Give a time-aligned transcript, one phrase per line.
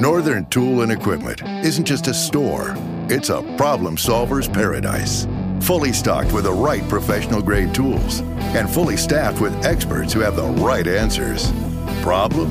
[0.00, 2.74] Northern Tool and Equipment isn't just a store,
[3.10, 5.26] it's a problem solver's paradise.
[5.60, 8.20] Fully stocked with the right professional grade tools
[8.56, 11.52] and fully staffed with experts who have the right answers.
[12.00, 12.48] Problem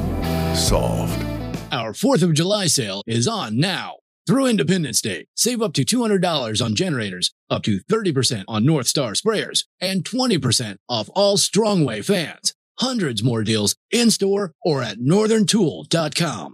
[0.56, 1.20] solved.
[1.72, 3.96] Our 4th of July sale is on now.
[4.28, 9.14] Through Independence Day, save up to $200 on generators, up to 30% on North Star
[9.14, 12.54] sprayers, and 20% off all Strongway fans.
[12.78, 16.54] Hundreds more deals in store or at northerntool.com.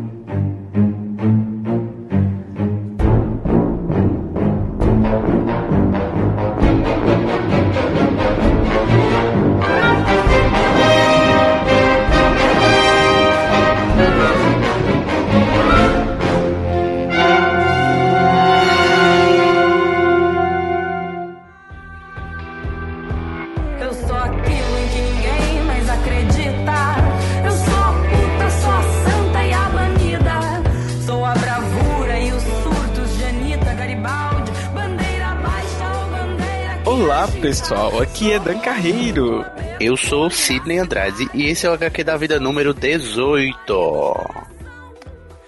[37.51, 39.45] Pessoal, aqui é Dan Carreiro.
[39.77, 43.53] Eu sou Sidney Andrade e esse é o HQ da vida número 18.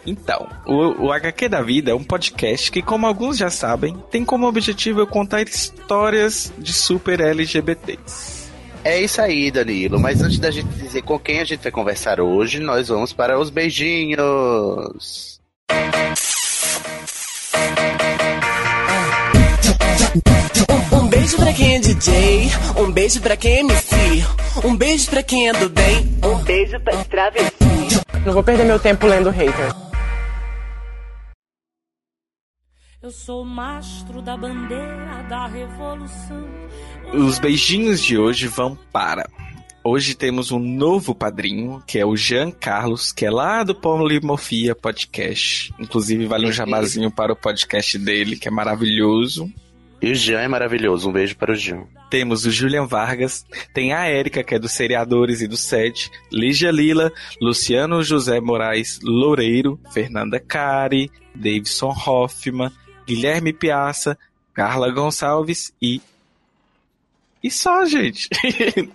[0.05, 4.25] Então, o, o HQ da Vida é um podcast que, como alguns já sabem, tem
[4.25, 8.51] como objetivo eu contar histórias de super LGBTs.
[8.83, 9.97] É isso aí, Danilo.
[9.97, 13.39] Mas antes da gente dizer com quem a gente vai conversar hoje, nós vamos para
[13.39, 15.39] os beijinhos.
[21.23, 23.95] Um beijo pra quem é DJ, um beijo pra quem é MC,
[24.65, 27.55] um beijo pra quem é do bem, um beijo pra travesti.
[28.25, 29.73] Não vou perder meu tempo lendo hater.
[33.01, 36.45] Eu sou o mastro da bandeira da revolução.
[37.13, 39.25] Os beijinhos de hoje vão para.
[39.81, 44.75] Hoje temos um novo padrinho, que é o Jean Carlos, que é lá do Polimorfia
[44.75, 45.73] Podcast.
[45.79, 49.49] Inclusive, vale um jabazinho para o podcast dele, que é maravilhoso.
[50.03, 51.07] E o Jean é maravilhoso.
[51.09, 51.85] Um beijo para o Jean.
[52.09, 56.71] Temos o Julian Vargas, tem a Érica, que é dos Seriadores e do Sede, Lígia
[56.71, 57.09] Lila,
[57.41, 62.69] Luciano José Moraes Loureiro, Fernanda Cari, Davidson Hoffman,
[63.07, 64.17] Guilherme Piaça,
[64.53, 66.01] Carla Gonçalves e.
[67.41, 68.27] E só, gente.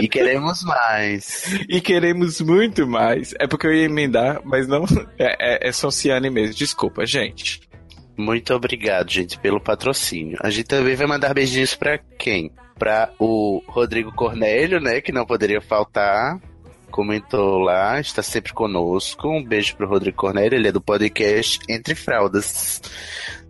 [0.00, 1.46] E queremos mais.
[1.68, 3.34] e queremos muito mais.
[3.40, 4.84] É porque eu ia emendar, mas não.
[5.18, 6.54] É, é, é Sociane mesmo.
[6.54, 7.62] Desculpa, gente.
[8.16, 10.38] Muito obrigado, gente, pelo patrocínio.
[10.40, 12.50] A gente também vai mandar beijinhos pra quem?
[12.78, 15.00] Pra o Rodrigo Cornélio, né?
[15.00, 16.40] Que não poderia faltar.
[16.90, 19.28] Comentou lá, está sempre conosco.
[19.28, 22.80] Um beijo pro Rodrigo Cornélio, ele é do podcast Entre Fraldas.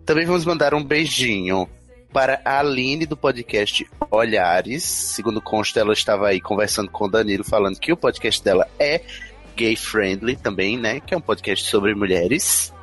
[0.03, 1.69] Também vamos mandar um beijinho
[2.11, 4.83] para a Aline do podcast Olhares.
[4.83, 9.01] Segundo consta, ela estava aí conversando com o Danilo, falando que o podcast dela é
[9.55, 10.99] gay friendly também, né?
[10.99, 12.73] Que é um podcast sobre mulheres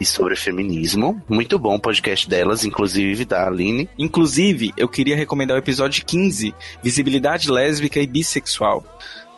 [0.00, 1.22] e sobre feminismo.
[1.28, 3.88] Muito bom o podcast delas, inclusive da Aline.
[3.98, 8.84] Inclusive, eu queria recomendar o episódio 15, Visibilidade Lésbica e Bissexual.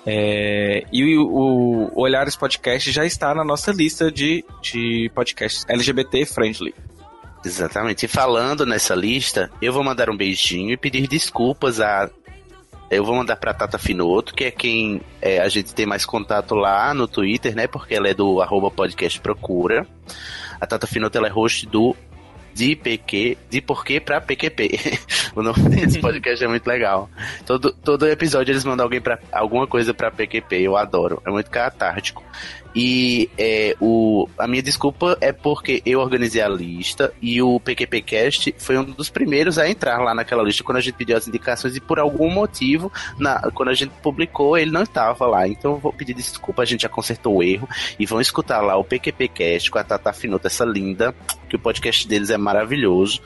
[0.07, 6.27] É, e o, o Olhares Podcast já está na nossa lista de, de podcasts LGBT
[6.27, 6.75] friendly.
[7.45, 8.07] Exatamente.
[8.07, 12.11] E falando nessa lista, eu vou mandar um beijinho e pedir desculpas a.
[12.97, 16.55] Eu vou mandar pra Tata Finoto, que é quem é, a gente tem mais contato
[16.55, 17.66] lá no Twitter, né?
[17.66, 19.87] Porque ela é do arroba podcast Procura.
[20.60, 21.97] A Tata Finoto ela é host do
[22.54, 24.78] de PQ, de porquê pra PQP.
[25.34, 27.10] o nome desse podcast é muito legal.
[27.44, 31.21] Todo, todo episódio eles mandam alguém para alguma coisa pra PQP, eu adoro.
[31.27, 32.22] É muito catártico.
[32.75, 38.55] E é, o, a minha desculpa é porque eu organizei a lista e o PQPcast
[38.59, 41.77] foi um dos primeiros a entrar lá naquela lista quando a gente pediu as indicações
[41.77, 45.47] e por algum motivo, na, quando a gente publicou, ele não estava lá.
[45.47, 47.69] Então eu vou pedir desculpa, a gente já consertou o erro
[47.99, 51.15] e vão escutar lá o PQPcast com a Tata Finoto, essa linda,
[51.49, 53.21] que o podcast deles é maravilhoso.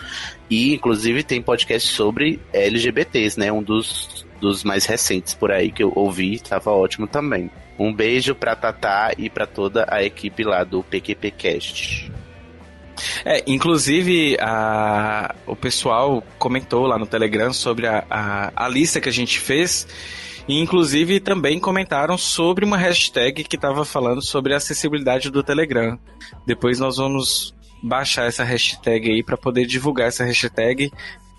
[0.50, 3.50] E inclusive tem podcast sobre LGBTs, né?
[3.50, 7.50] Um dos, dos mais recentes por aí que eu ouvi, estava ótimo também.
[7.78, 12.10] Um beijo pra Tatá e pra toda a equipe lá do PQPcast.
[13.24, 19.08] É, inclusive a, o pessoal comentou lá no Telegram sobre a, a, a lista que
[19.08, 19.86] a gente fez.
[20.48, 25.98] E inclusive também comentaram sobre uma hashtag que estava falando sobre a acessibilidade do Telegram.
[26.46, 30.90] Depois nós vamos baixar essa hashtag aí para poder divulgar essa hashtag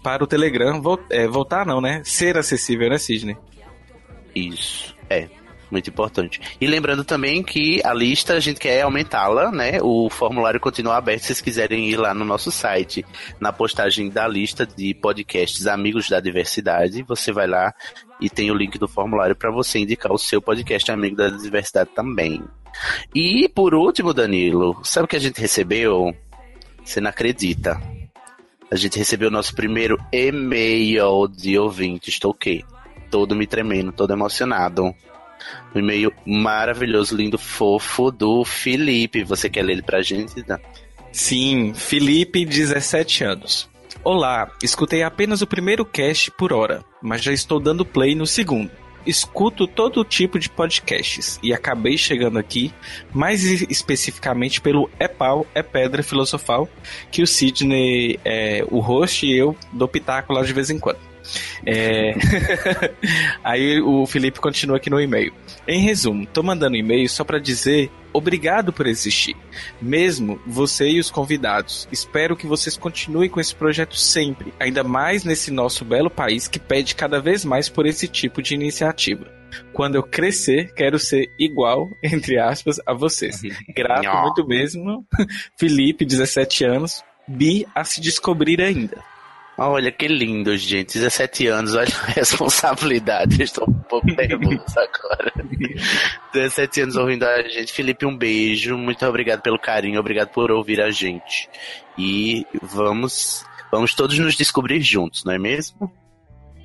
[0.03, 2.01] para o Telegram vol é, voltar não, né?
[2.05, 3.35] Ser acessível, né, Sidney?
[4.33, 5.27] Isso, é.
[5.71, 6.41] Muito importante.
[6.59, 9.79] E lembrando também que a lista a gente quer aumentá-la, né?
[9.81, 13.05] O formulário continua aberto se vocês quiserem ir lá no nosso site,
[13.39, 17.03] na postagem da lista de podcasts Amigos da Diversidade.
[17.03, 17.73] Você vai lá
[18.21, 21.91] E tem o link do formulário para você indicar o seu podcast amigo da diversidade
[21.95, 22.43] também.
[23.15, 26.13] E por último, Danilo, sabe o que a gente recebeu?
[26.83, 27.79] Você não acredita.
[28.71, 32.09] A gente recebeu o nosso primeiro e-mail de ouvinte.
[32.09, 32.63] Estou o quê?
[33.09, 34.93] Todo me tremendo, todo emocionado.
[35.73, 39.23] Um e-mail maravilhoso, lindo, fofo do Felipe.
[39.23, 40.41] Você quer ler ele pra gente?
[40.43, 40.59] Dan?
[41.11, 43.69] Sim, Felipe, 17 anos.
[44.03, 48.71] Olá, escutei apenas o primeiro cast por hora, mas já estou dando play no segundo.
[49.05, 52.73] Escuto todo tipo de podcasts e acabei chegando aqui
[53.13, 56.69] mais especificamente pelo É Pau, É Pedra Filosofal,
[57.11, 61.08] que o Sidney é o host e eu dou pitaco lá de vez em quando.
[61.65, 62.13] É...
[63.43, 65.33] Aí o Felipe continua aqui no e-mail.
[65.67, 69.35] Em resumo, tô mandando e-mail só para dizer obrigado por existir.
[69.81, 71.87] Mesmo você e os convidados.
[71.91, 76.59] Espero que vocês continuem com esse projeto sempre, ainda mais nesse nosso belo país que
[76.59, 79.39] pede cada vez mais por esse tipo de iniciativa.
[79.73, 83.41] Quando eu crescer, quero ser igual, entre aspas, a vocês.
[83.75, 85.05] Grato muito mesmo.
[85.57, 89.03] Felipe, 17 anos, bi a se descobrir ainda.
[89.61, 90.93] Olha que lindo, gente.
[90.93, 93.43] 17 anos, olha a responsabilidade.
[93.43, 95.33] Estou um pouco nervoso agora.
[96.33, 97.73] 17 anos ouvindo a gente.
[97.73, 98.77] Felipe, um beijo.
[98.77, 99.99] Muito obrigado pelo carinho.
[99.99, 101.49] Obrigado por ouvir a gente.
[101.97, 105.91] E vamos, vamos todos nos descobrir juntos, não é mesmo?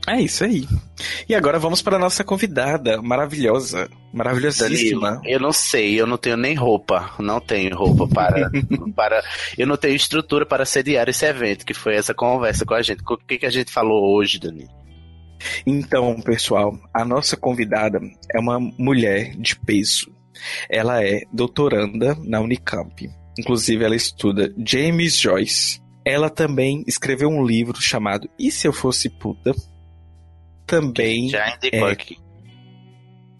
[0.06, 0.68] É isso aí.
[1.28, 5.12] E agora vamos para a nossa convidada, maravilhosa, maravilhosíssima.
[5.12, 7.10] Danilo, eu não sei, eu não tenho nem roupa.
[7.18, 8.50] Não tenho roupa para.
[8.94, 9.22] para
[9.56, 13.02] eu não tenho estrutura para sediar esse evento, que foi essa conversa com a gente.
[13.02, 14.68] O que, que a gente falou hoje, Danilo?
[15.66, 18.00] Então, pessoal, a nossa convidada
[18.32, 20.12] é uma mulher de peso.
[20.68, 23.08] Ela é doutoranda na Unicamp.
[23.38, 25.82] Inclusive, ela estuda James Joyce.
[26.04, 29.54] Ela também escreveu um livro chamado E Se Eu Fosse Puta?
[30.66, 32.18] Também Já indicou é, aqui.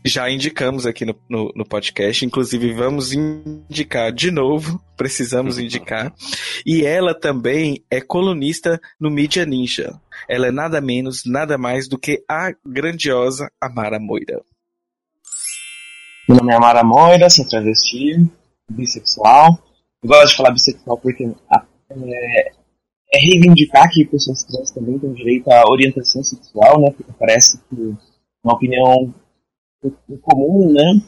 [0.05, 6.13] já indicamos aqui no, no, no podcast, inclusive vamos indicar de novo, precisamos indicar.
[6.67, 9.99] E ela também é colunista no Mídia Ninja.
[10.29, 14.43] Ela é nada menos, nada mais do que a grandiosa Amara Moira.
[16.29, 18.17] Meu nome é Amara Moira, sou travesti,
[18.71, 19.59] bissexual.
[20.03, 22.53] Eu gosto de falar bissexual porque ah, é,
[23.15, 26.91] é reivindicar que pessoas trans também têm direito à orientação sexual, né?
[26.91, 27.95] Porque parece que
[28.43, 29.15] uma opinião
[30.23, 31.01] comum, né?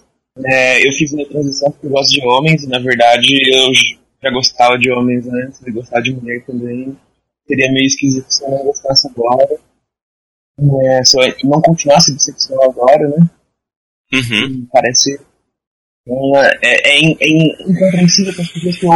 [0.44, 3.72] É, eu fiz minha transição porque eu gosto de homens e na verdade eu
[4.22, 6.96] já gostava de homens antes e gostar de mulher também.
[7.46, 9.58] Seria meio esquisito se eu não gostasse agora.
[10.58, 13.30] É, se eu não continuasse bissexual agora, né?
[14.12, 14.66] Uhum.
[14.72, 15.18] Parece.
[16.36, 17.28] é, é, é
[17.68, 18.92] incompreensível para as pessoas que eu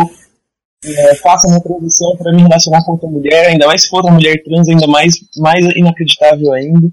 [0.85, 4.15] é, faça uma transição para me relacionar com outra mulher, ainda mais se for uma
[4.15, 6.91] mulher trans, ainda mais, mais inacreditável ainda.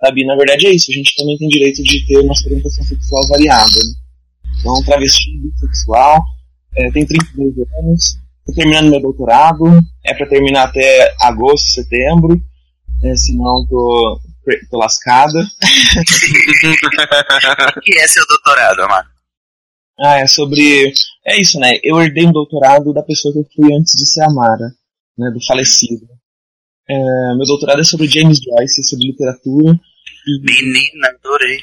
[0.00, 0.24] Sabe?
[0.24, 3.70] Na verdade é isso, a gente também tem direito de ter uma orientação sexual variada.
[3.70, 3.94] Né?
[4.58, 6.22] Então, travesti, bissexual,
[6.74, 9.64] é, tem 32 anos, tô terminando meu doutorado,
[10.04, 12.40] é para terminar até agosto, setembro,
[13.04, 14.20] é, senão tô,
[14.70, 15.38] tô lascada.
[17.84, 19.06] E esse é o doutorado, Amar.
[20.02, 20.92] Ah, é sobre.
[21.24, 21.78] É isso, né?
[21.82, 24.74] Eu herdei um doutorado da pessoa que eu fui antes de ser Amara,
[25.16, 25.30] né?
[25.30, 26.08] Do falecido.
[26.88, 29.78] É, meu doutorado é sobre James Joyce, sobre literatura.
[30.26, 31.58] E, Menina, adorei.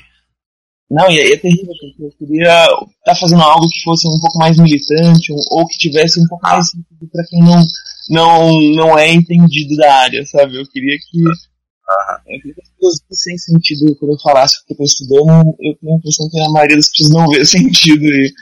[0.89, 2.65] não, e é, é terrível, porque eu queria
[2.99, 6.69] estar fazendo algo que fosse um pouco mais militante, ou, que tivesse um pouco mais
[6.71, 7.65] sentido para quem não,
[8.09, 10.57] não, não é entendido da área, sabe?
[10.57, 11.23] Eu queria que.
[12.25, 15.93] Que as pessoas vissem sentido quando eu falasse o que eu tô estudando, eu tenho
[15.93, 18.03] a impressão que a maioria das pessoas não vê sentido.
[18.05, 18.33] E,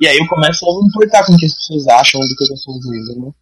[0.00, 2.44] e aí eu começo a me importar com o que as pessoas acham do que
[2.44, 3.32] eu tô fazendo, né?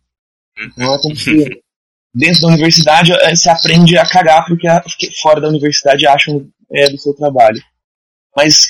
[0.68, 1.60] Então é se
[2.14, 6.48] dentro da universidade eh, se aprende a cagar porque, a- porque fora da universidade acham
[6.72, 7.60] é, do seu trabalho.
[8.34, 8.68] Mas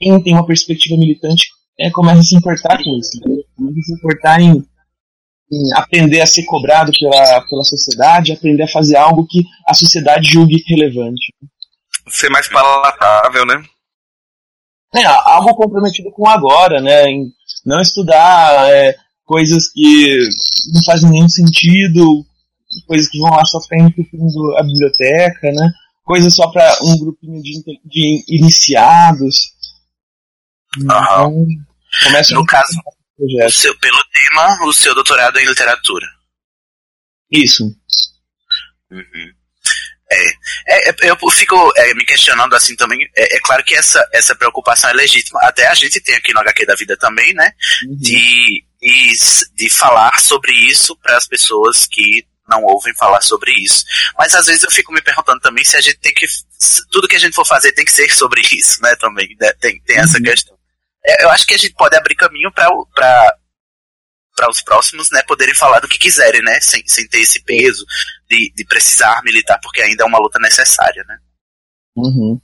[0.00, 1.46] quem tem uma perspectiva militante
[1.78, 3.10] é, começa a se importar com isso.
[3.24, 3.36] Né?
[3.56, 4.64] Começa a se importar em,
[5.50, 10.30] em aprender a ser cobrado pela, pela sociedade, aprender a fazer algo que a sociedade
[10.30, 11.32] julgue relevante.
[12.08, 13.62] Ser mais palatável, né?
[14.94, 17.04] É, algo comprometido com agora, né?
[17.04, 17.30] Em
[17.64, 20.28] não estudar é, coisas que
[20.72, 22.24] não fazem nenhum sentido,
[22.86, 25.70] coisas que vão lá só ficar entupindo a biblioteca, né?
[26.04, 29.52] Coisas só para um grupinho de, de iniciados.
[30.78, 31.46] Então,
[32.04, 32.72] começa No caso,
[33.18, 33.50] projeto.
[33.50, 36.06] seu, pelo tema, o seu doutorado em literatura.
[37.30, 37.64] Isso.
[38.90, 39.32] Uhum.
[40.10, 40.28] É,
[40.66, 43.06] é, é, eu fico é, me questionando assim também.
[43.14, 45.40] É, é claro que essa, essa preocupação é legítima.
[45.42, 47.52] Até a gente tem aqui no HQ da vida também, né?
[47.86, 47.96] Uhum.
[47.96, 49.12] De, de,
[49.54, 53.84] de falar sobre isso para as pessoas que não ouvem falar sobre isso.
[54.18, 56.26] Mas às vezes eu fico me perguntando também se a gente tem que.
[56.90, 58.96] Tudo que a gente for fazer tem que ser sobre isso, né?
[58.96, 59.36] Também.
[59.38, 59.52] né?
[59.60, 60.57] Tem, tem essa questão.
[61.08, 62.68] É, Eu acho que a gente pode abrir caminho para
[64.36, 67.84] para os próximos, né, poderem falar do que quiserem, né, sem, sem ter esse peso
[68.30, 71.18] de, de precisar militar, porque ainda é uma luta necessária, né.
[71.96, 72.40] Uhum.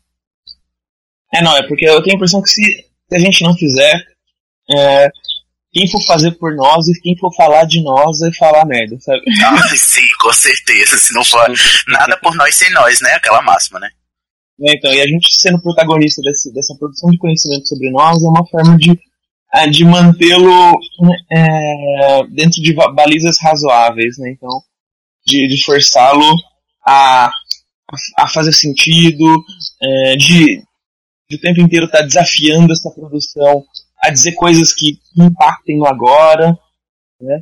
[1.33, 2.63] É, não, é porque eu tenho a impressão que se,
[3.09, 4.05] se a gente não fizer,
[4.77, 5.09] é,
[5.73, 9.23] quem for fazer por nós e quem for falar de nós vai falar merda, sabe?
[9.45, 10.97] Ah, sim, com certeza.
[10.97, 11.45] Se não for
[11.89, 13.13] nada por nós sem nós, né?
[13.15, 13.91] Aquela máxima, né?
[14.61, 18.29] É, então, e a gente sendo protagonista desse, dessa produção de conhecimento sobre nós é
[18.29, 18.99] uma forma de,
[19.53, 20.79] ah, de mantê-lo
[21.33, 24.31] é, dentro de balizas razoáveis, né?
[24.31, 24.51] Então,
[25.27, 26.37] de, de forçá-lo
[26.87, 27.31] a,
[28.19, 29.43] a fazer sentido,
[29.83, 30.63] é, de,
[31.29, 33.65] de o tempo inteiro estar desafiando essa produção
[34.03, 36.57] a dizer coisas que impactem no agora,
[37.21, 37.41] né?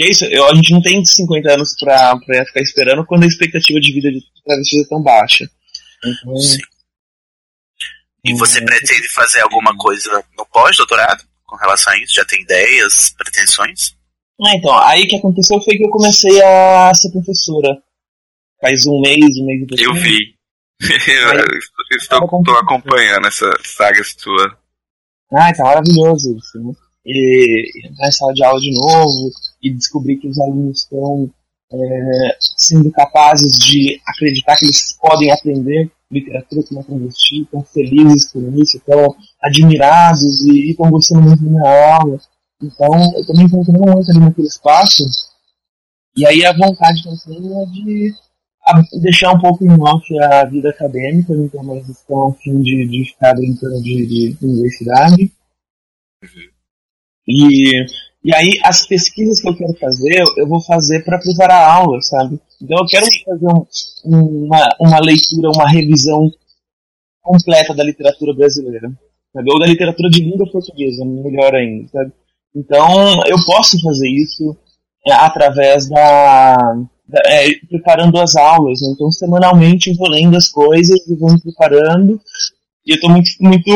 [0.00, 3.78] É isso, eu, a gente não tem 50 anos pra ficar esperando quando a expectativa
[3.78, 5.48] de vida de travestis é tão baixa.
[6.04, 6.34] Então,
[8.24, 12.14] E você pretende fazer alguma coisa no pós-doutorado com relação a isso?
[12.14, 13.94] Já tem ideias, pretensões?
[14.40, 17.82] Ah, então, aí o que aconteceu foi que eu comecei a ser professora.
[18.60, 19.90] Faz um mês, um mês e pouquinho.
[19.90, 20.36] Eu vi.
[20.82, 24.58] Eu estou, estou acompanhando essa saga sua.
[25.32, 26.72] Ah, tá maravilhoso isso, né?
[27.06, 29.30] E entrar em sala de aula de novo
[29.62, 31.32] e descobrir que os alunos estão
[31.72, 38.42] é, sendo capazes de acreditar que eles podem aprender literatura como transvesti, estão felizes por
[38.58, 42.18] isso, estão admirados e estão gostando muito da minha aula.
[42.62, 45.04] Então, eu também estou entrando muito ali naquele espaço.
[46.16, 48.14] E aí a vontade que eu tenho é de
[49.00, 53.04] deixar um pouco em off a vida acadêmica, então mais estão a fim de, de
[53.06, 55.32] ficar brincando de, de universidade.
[57.26, 57.86] E,
[58.24, 62.00] e aí as pesquisas que eu quero fazer, eu- vou fazer para preparar a aula,
[62.02, 62.38] sabe?
[62.60, 66.30] Então eu quero fazer um- uma, uma leitura, uma revisão
[67.20, 68.90] completa da literatura brasileira,
[69.32, 69.50] sabe?
[69.52, 72.12] Ou da literatura de língua portuguesa, melhor ainda, sabe?
[72.54, 74.56] Então eu posso fazer isso
[75.06, 76.56] é, através da,
[77.08, 78.88] da- é, preparando as aulas, né?
[78.94, 82.20] então semanalmente eu vou lendo as coisas e vou me preparando
[82.86, 83.70] e eu estou muito muito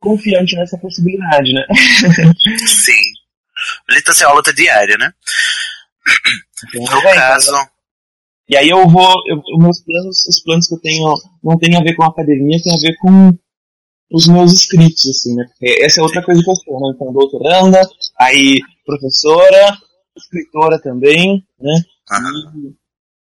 [0.00, 1.64] confiante nessa possibilidade, né?
[2.66, 3.12] Sim.
[3.90, 5.12] Lita ser uma luta diária, né?
[6.68, 7.52] Então, No é, caso,
[8.48, 11.14] E aí eu vou, eu, os meus planos, os planos que eu tenho
[11.44, 13.38] não tem a ver com a academia, tem a ver com
[14.12, 15.44] os meus escritos, assim, né?
[15.44, 16.92] Porque essa é outra coisa que eu sou, né?
[16.94, 17.80] Então, doutoranda,
[18.18, 19.78] aí professora,
[20.16, 21.74] escritora também, né?
[22.12, 22.74] E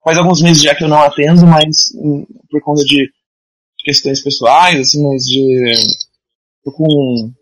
[0.04, 3.10] faz alguns meses já que eu não atendo, mas hum, por conta de
[3.80, 5.74] questões pessoais, assim, mas de...
[6.68, 7.34] tô com...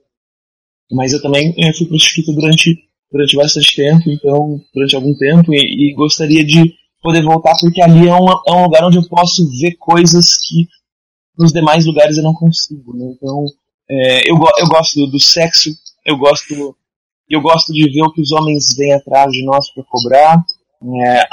[0.92, 2.78] Mas eu também eh, fui prostituta durante,
[3.12, 8.08] durante bastante tempo, então, durante algum tempo, e, e gostaria de poder voltar, porque ali
[8.08, 10.68] é um, é um lugar onde eu posso ver coisas que
[11.38, 12.96] nos demais lugares eu não consigo.
[12.96, 13.14] Né?
[13.16, 13.46] Então,
[13.90, 15.72] é, eu, eu gosto do, do sexo,
[16.06, 16.78] eu gosto,
[17.30, 20.44] eu gosto de ver o que os homens vêm atrás de nós para cobrar.
[21.04, 21.24] é,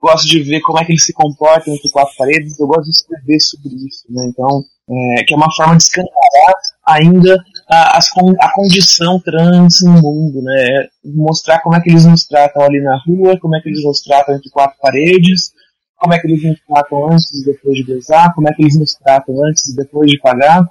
[0.00, 2.58] gosto de ver como é que eles se comportam entre quatro paredes.
[2.58, 4.04] Eu gosto de escrever sobre isso.
[4.08, 4.26] Né?
[4.28, 6.54] Então, é, que é uma forma de escancarar
[6.86, 8.08] ainda a, as
[8.40, 10.88] a condição trans no mundo, né?
[11.04, 14.00] Mostrar como é que eles nos tratam ali na rua, como é que eles nos
[14.02, 15.52] tratam entre quatro paredes,
[15.96, 18.78] como é que eles nos tratam antes e depois de besar, como é que eles
[18.78, 20.64] nos tratam antes e depois de pagar.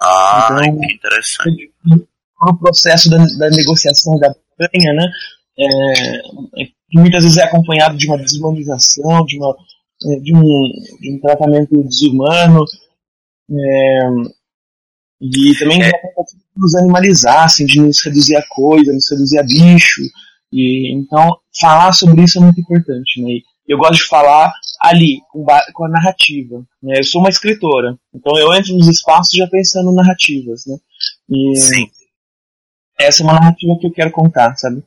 [0.00, 1.70] ah, Então- que interessante.
[2.40, 5.06] No processo da, da negociação da banha, né?
[5.58, 9.56] É, que muitas vezes é acompanhado de uma desumanização, de, uma,
[10.06, 12.64] é, de, um, de um tratamento desumano.
[13.50, 14.00] É,
[15.20, 15.90] e também É.
[15.90, 15.92] de
[16.56, 20.02] nos animalizar, assim, de nos reduzir a coisa, nos reduzir a bicho.
[20.52, 23.20] E, então, falar sobre isso é muito importante.
[23.20, 23.40] Né?
[23.66, 25.44] Eu gosto de falar ali, com,
[25.74, 26.62] com a narrativa.
[26.82, 26.98] Né?
[26.98, 30.64] Eu sou uma escritora, então eu entro nos espaços já pensando em narrativas.
[30.66, 30.76] Né?
[31.30, 31.90] E Sim.
[32.98, 34.82] essa é uma narrativa que eu quero contar, sabe?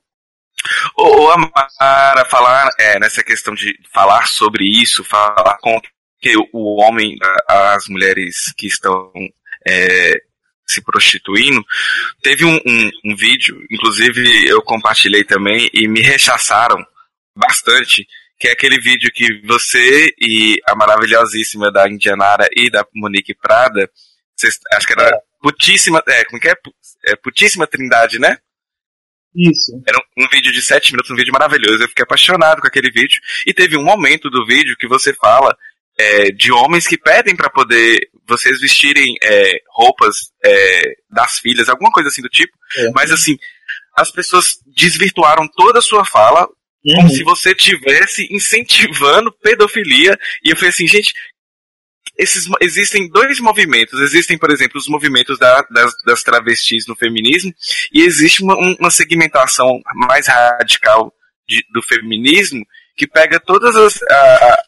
[0.98, 5.80] Ô, ô Amara, falar é, nessa questão de falar sobre isso, falar com
[6.20, 9.12] que o homem, as mulheres que estão
[9.68, 10.22] é,
[10.66, 11.64] se prostituindo,
[12.22, 16.86] teve um, um, um vídeo, inclusive eu compartilhei também e me rechaçaram
[17.36, 18.08] bastante,
[18.40, 23.90] que é aquele vídeo que você e a maravilhosíssima da Indianara e da Monique Prada,
[24.36, 26.54] vocês, acho que era putíssima, é, como que é?
[27.06, 27.16] É?
[27.16, 28.38] Putíssima Trindade, né?
[29.36, 29.72] Isso.
[29.88, 31.84] Era um, um vídeo de 7 minutos, um vídeo maravilhoso.
[31.84, 33.22] Eu fiquei apaixonado com aquele vídeo.
[33.46, 35.56] E teve um momento do vídeo que você fala
[36.02, 41.92] é, de homens que pedem pra poder vocês vestirem é, roupas é, das filhas, alguma
[41.92, 42.52] coisa assim do tipo.
[42.78, 42.90] É.
[42.92, 43.38] Mas assim,
[43.96, 46.48] as pessoas desvirtuaram toda a sua fala
[46.84, 50.18] como se você tivesse incentivando pedofilia.
[50.44, 51.14] E eu falei assim, gente,
[52.18, 54.00] esses, existem dois movimentos.
[54.02, 57.54] Existem, por exemplo, os movimentos da, das, das, travestis no feminismo,
[57.94, 61.14] e existe uma, uma segmentação mais radical
[61.48, 62.66] de, do feminismo
[62.96, 64.64] que pega todas as, a,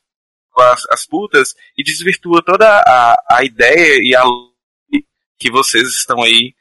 [0.62, 4.24] as, as putas e desvirtua toda a, a ideia e a
[5.38, 6.54] que vocês estão aí,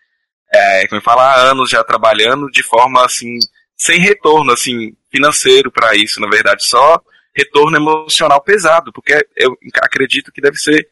[0.53, 3.39] é, como eu falo, há anos já trabalhando de forma assim,
[3.77, 7.01] sem retorno assim financeiro para isso, na verdade, só
[7.35, 10.89] retorno emocional pesado, porque eu acredito que deve ser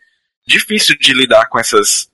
[0.47, 2.09] difícil de lidar com essas,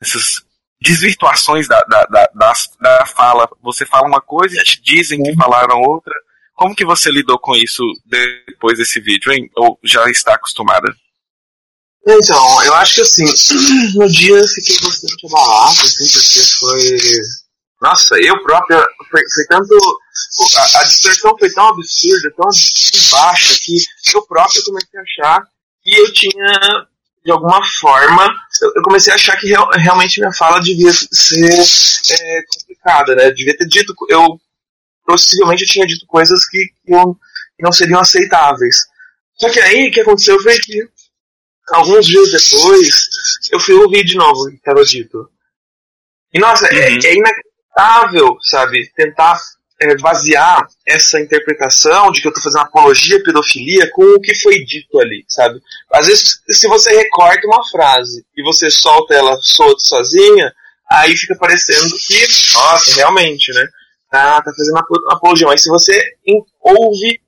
[0.00, 0.44] essas
[0.80, 3.48] desvirtuações da, da, da, da, da fala.
[3.62, 6.14] Você fala uma coisa e te dizem que falaram outra.
[6.54, 9.50] Como que você lidou com isso depois desse vídeo, hein?
[9.56, 10.94] Ou já está acostumada?
[12.06, 13.24] Então, eu acho que assim,
[13.94, 16.98] no dia eu fiquei bastante abalado, assim, porque foi.
[17.80, 18.84] Nossa, eu própria.
[19.10, 19.74] Foi, foi tanto.
[20.56, 22.48] A, a, distorção foi tão absurda, tão
[23.12, 23.76] baixa, que
[24.14, 25.44] eu próprio comecei a achar
[25.82, 26.86] que eu tinha,
[27.24, 31.64] de alguma forma, eu, eu comecei a achar que real, realmente minha fala devia ser
[32.10, 33.30] é, complicada, né?
[33.30, 33.94] Devia ter dito.
[34.08, 34.40] Eu
[35.04, 37.14] possivelmente eu tinha dito coisas que, que, eu,
[37.56, 38.76] que não seriam aceitáveis.
[39.34, 40.88] Só que aí o que aconteceu foi que
[41.70, 43.08] alguns dias depois
[43.50, 45.28] eu fui ouvir de novo o que estava dito.
[46.32, 46.98] E nossa, é, uhum.
[47.02, 49.38] é, é inacreditável, sabe, tentar
[49.80, 54.34] é, basear essa interpretação de que eu estou fazendo apologia à pedofilia com o que
[54.40, 55.60] foi dito ali, sabe?
[55.92, 60.52] Às vezes, se você recorta uma frase e você solta ela solta sozinha,
[60.90, 63.66] aí fica parecendo que, nossa, realmente, né?
[64.12, 64.78] Tá, tá fazendo
[65.08, 65.46] apologia.
[65.46, 65.98] Mas se você
[66.60, 67.18] ouve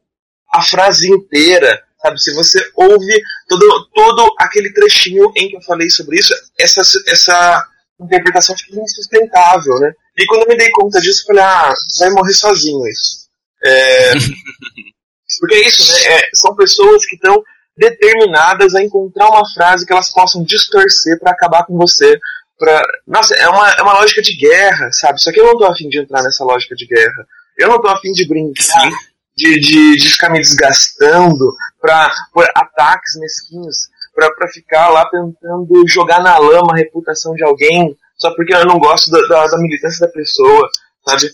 [0.53, 2.21] a frase inteira, sabe?
[2.21, 7.67] Se você ouve todo, todo aquele trechinho em que eu falei sobre isso, essa, essa
[7.99, 9.93] interpretação fica insustentável, né?
[10.19, 13.29] E quando eu me dei conta disso, eu falei, ah, vai morrer sozinho isso.
[13.65, 14.13] É,
[15.41, 16.17] porque é isso, né?
[16.19, 17.43] É, são pessoas que estão
[17.79, 22.21] determinadas a encontrar uma frase que elas possam distorcer para acabar com você.
[22.59, 22.83] Pra...
[23.07, 25.21] Nossa, é uma, é uma lógica de guerra, sabe?
[25.21, 27.27] Só que eu não tô afim de entrar nessa lógica de guerra.
[27.59, 28.91] Eu não tô afim de brincar,
[29.37, 35.85] de, de, de ficar me desgastando pra, por ataques mesquinhos, pra, pra ficar lá tentando
[35.89, 39.59] jogar na lama a reputação de alguém, só porque eu não gosto da, da, da
[39.59, 40.69] militância da pessoa,
[41.07, 41.31] sabe?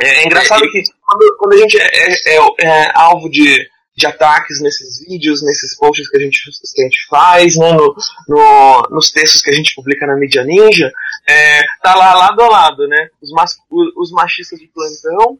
[0.00, 3.66] É, é engraçado que quando, quando a gente é, é, é, é alvo de,
[3.96, 6.38] de ataques nesses vídeos, nesses posts que a gente,
[6.74, 7.94] que a gente faz, né, no,
[8.28, 10.92] no, nos textos que a gente publica na mídia ninja,
[11.26, 13.56] é, tá lá lado a lado, né, os, mas,
[13.96, 15.38] os machistas de plantão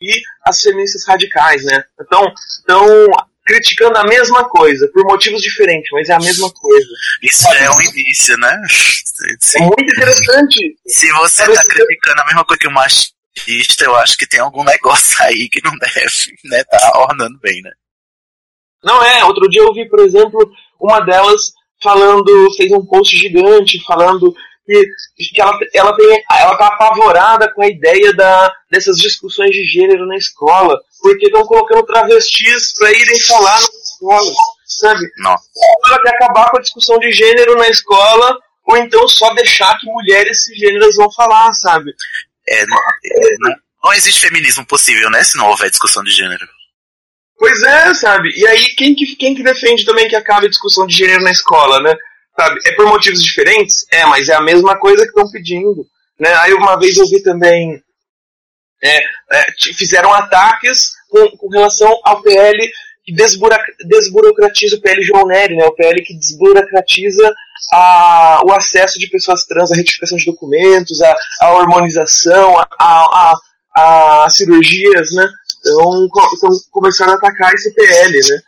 [0.00, 2.24] e as feministas radicais, né, então,
[2.62, 3.06] então
[3.46, 6.88] criticando a mesma coisa, por motivos diferentes, mas é a mesma coisa.
[7.22, 8.60] Isso é um indício, né?
[9.56, 10.76] É muito interessante.
[10.86, 12.70] Se você está criticando a mesma coisa que o
[13.38, 16.64] machista, eu acho que tem algum negócio aí que não deve, né?
[16.64, 17.70] Tá ornando bem, né?
[18.82, 23.82] Não é, outro dia eu vi, por exemplo, uma delas falando, fez um post gigante
[23.84, 29.50] falando que, que ela, ela, tem, ela tá apavorada com a ideia da, dessas discussões
[29.50, 34.32] de gênero na escola, porque estão colocando travestis para irem falar na escola,
[34.66, 35.00] sabe?
[35.18, 35.34] Não.
[35.86, 39.86] Ela quer acabar com a discussão de gênero na escola, ou então só deixar que
[39.86, 41.92] mulheres cisgêneras vão falar, sabe?
[42.50, 45.22] É, não, é, não, não existe feminismo possível, né?
[45.22, 46.46] Se não houver discussão de gênero.
[47.38, 48.30] Pois é, sabe?
[48.36, 51.30] E aí, quem que, quem que defende também que acabe a discussão de gênero na
[51.30, 51.96] escola, né?
[52.36, 52.60] Sabe?
[52.66, 53.86] É por motivos diferentes?
[53.92, 55.86] É, mas é a mesma coisa que estão pedindo.
[56.18, 56.32] Né?
[56.34, 57.80] Aí uma vez eu vi também.
[58.82, 58.98] É,
[59.32, 62.70] é, fizeram ataques com, com, relação ao PL
[63.04, 65.64] que desburocratiza o PL João Nery, né?
[65.64, 67.34] o PL que desburocratiza
[67.72, 73.34] a, o acesso de pessoas trans à retificação de documentos, a, a hormonização, a, a,
[73.76, 75.28] a cirurgias, né?
[75.60, 78.40] Então, então começaram a atacar esse PL, né?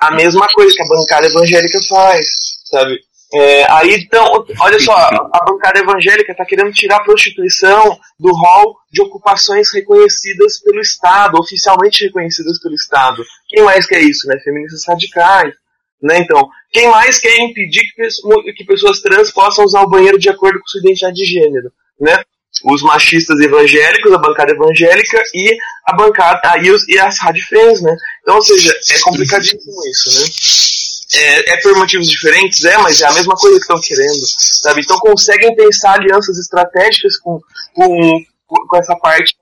[0.00, 2.26] a mesma coisa que a bancada evangélica faz,
[2.64, 2.98] sabe?
[3.32, 8.76] É, aí então, olha só, a bancada evangélica está querendo tirar a prostituição do rol
[8.90, 13.24] de ocupações reconhecidas pelo Estado, oficialmente reconhecidas pelo Estado.
[13.48, 14.36] Quem mais quer isso, né?
[14.42, 15.54] Feministas radicais.
[16.02, 16.18] Né?
[16.18, 20.60] Então, quem mais quer impedir que, que pessoas trans possam usar o banheiro de acordo
[20.60, 21.72] com sua identidade de gênero?
[22.00, 22.22] Né?
[22.64, 25.56] Os machistas evangélicos, a bancada evangélica e
[25.86, 27.94] a bancada ah, e, os, e as radifens, né?
[28.22, 31.22] Então, ou seja, é complicadíssimo isso, né?
[31.22, 34.80] É, é, por motivos diferentes, é, mas é a mesma coisa que estão querendo, sabe?
[34.80, 37.40] Então conseguem pensar alianças estratégicas com,
[37.74, 39.34] com, com essa parte,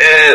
[0.00, 0.34] é,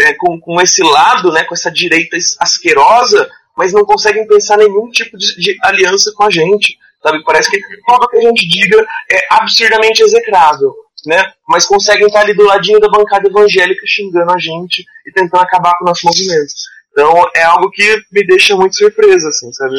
[0.00, 4.88] é, com, com esse lado, né, com essa direita asquerosa, mas não conseguem pensar nenhum
[4.90, 7.22] tipo de, de aliança com a gente, sabe?
[7.24, 10.74] Parece que tudo que a gente diga é absurdamente execrável.
[11.06, 11.32] né?
[11.48, 15.76] Mas conseguem estar ali do ladinho da bancada evangélica xingando a gente e tentando acabar
[15.76, 16.52] com o nosso movimento.
[16.92, 19.74] Então é algo que me deixa muito surpresa, assim, sabe?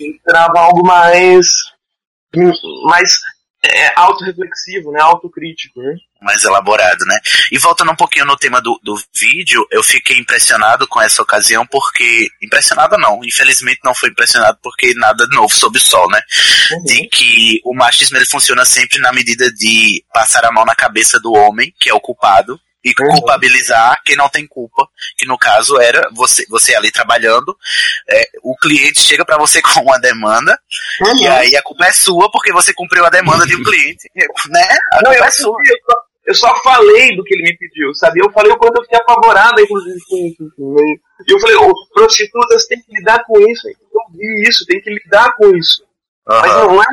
[0.00, 1.46] Eu esperava algo mais.
[2.88, 3.20] mais
[3.64, 5.00] é, autorreflexivo, né?
[5.00, 5.96] Autocrítico, né?
[6.20, 7.18] mais elaborado, né?
[7.50, 11.66] E voltando um pouquinho no tema do, do vídeo, eu fiquei impressionado com essa ocasião
[11.66, 12.28] porque.
[12.42, 16.20] Impressionado não, infelizmente não foi impressionado porque nada novo sob o sol, né?
[16.72, 16.84] Uhum.
[16.84, 21.18] De que o machismo ele funciona sempre na medida de passar a mão na cabeça
[21.20, 23.08] do homem, que é o culpado, e Uhum.
[23.10, 27.56] culpabilizar quem não tem culpa, que no caso era você, você ali trabalhando,
[28.08, 30.58] é, o cliente chega para você com uma demanda,
[31.20, 34.08] e aí a culpa é sua porque você cumpriu a demanda de um cliente,
[34.48, 34.76] né?
[34.92, 35.56] A Não, eu, é sua.
[35.66, 38.20] eu, só, eu só falei do que ele me pediu, sabe?
[38.20, 40.52] Eu falei o quanto eu fiquei apavorada, inclusive, com isso.
[41.28, 44.80] E eu falei, ô, prostitutas têm que lidar com isso, tem que ouvir isso, tem
[44.80, 45.84] que lidar com isso.
[46.26, 46.86] Mas não é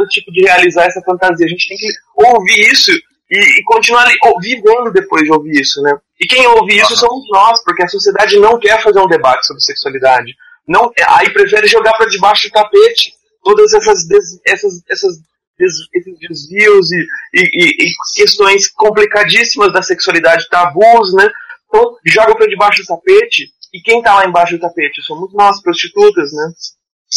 [0.00, 2.92] um tipo de realizar essa fantasia, a gente tem que ouvir isso
[3.30, 4.06] e, e continuar
[4.40, 5.96] vivendo depois de ouvir isso, né?
[6.20, 9.62] E quem ouve isso somos nós, porque a sociedade não quer fazer um debate sobre
[9.62, 10.32] sexualidade.
[10.66, 15.16] Não, aí prefere jogar para debaixo do tapete todas essas, des- essas, essas
[15.58, 21.28] des- esses desvios e, e, e- questões complicadíssimas da sexualidade, tabus, né?
[21.68, 25.02] Então, joga para debaixo do tapete, e quem tá lá embaixo do tapete?
[25.02, 26.52] Somos nós, prostitutas, né?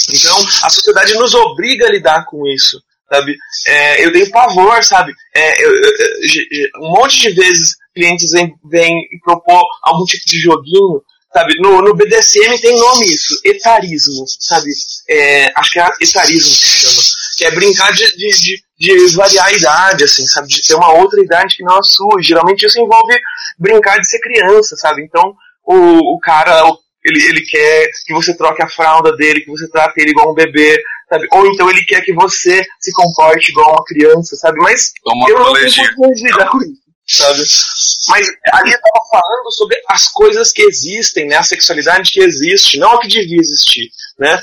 [0.09, 3.35] Então, a sociedade nos obriga a lidar com isso, sabe?
[3.67, 5.13] É, eu tenho pavor, sabe?
[5.35, 8.93] É, eu- eu- um monte de vezes clientes vêm vêm
[9.23, 11.01] propor algum tipo de joguinho,
[11.33, 11.53] sabe?
[11.59, 14.69] No, no BDSM tem nome isso, etarismo, sabe?
[15.09, 17.01] É, acho que é etarismo que chama.
[17.37, 18.29] Que é brincar de, de,
[18.79, 20.47] de, de variar a idade, assim, sabe?
[20.47, 22.21] De ter uma outra idade que não a sua.
[22.21, 23.15] Geralmente isso envolve
[23.59, 25.03] brincar de ser criança, sabe?
[25.03, 25.33] Então,
[25.65, 26.63] o, o cara,
[27.05, 30.35] ele, ele quer que você troque a fralda dele, que você trate ele igual um
[30.35, 31.27] bebê, sabe?
[31.31, 34.57] Ou então ele quer que você se comporte igual uma criança, sabe?
[34.59, 35.83] Mas Toma eu não colegia.
[35.83, 37.39] tenho condições de lidar com isso, sabe?
[38.09, 41.35] Mas ali eu tava falando sobre as coisas que existem, né?
[41.37, 43.89] A sexualidade que existe, não a que devia existir,
[44.19, 44.39] né?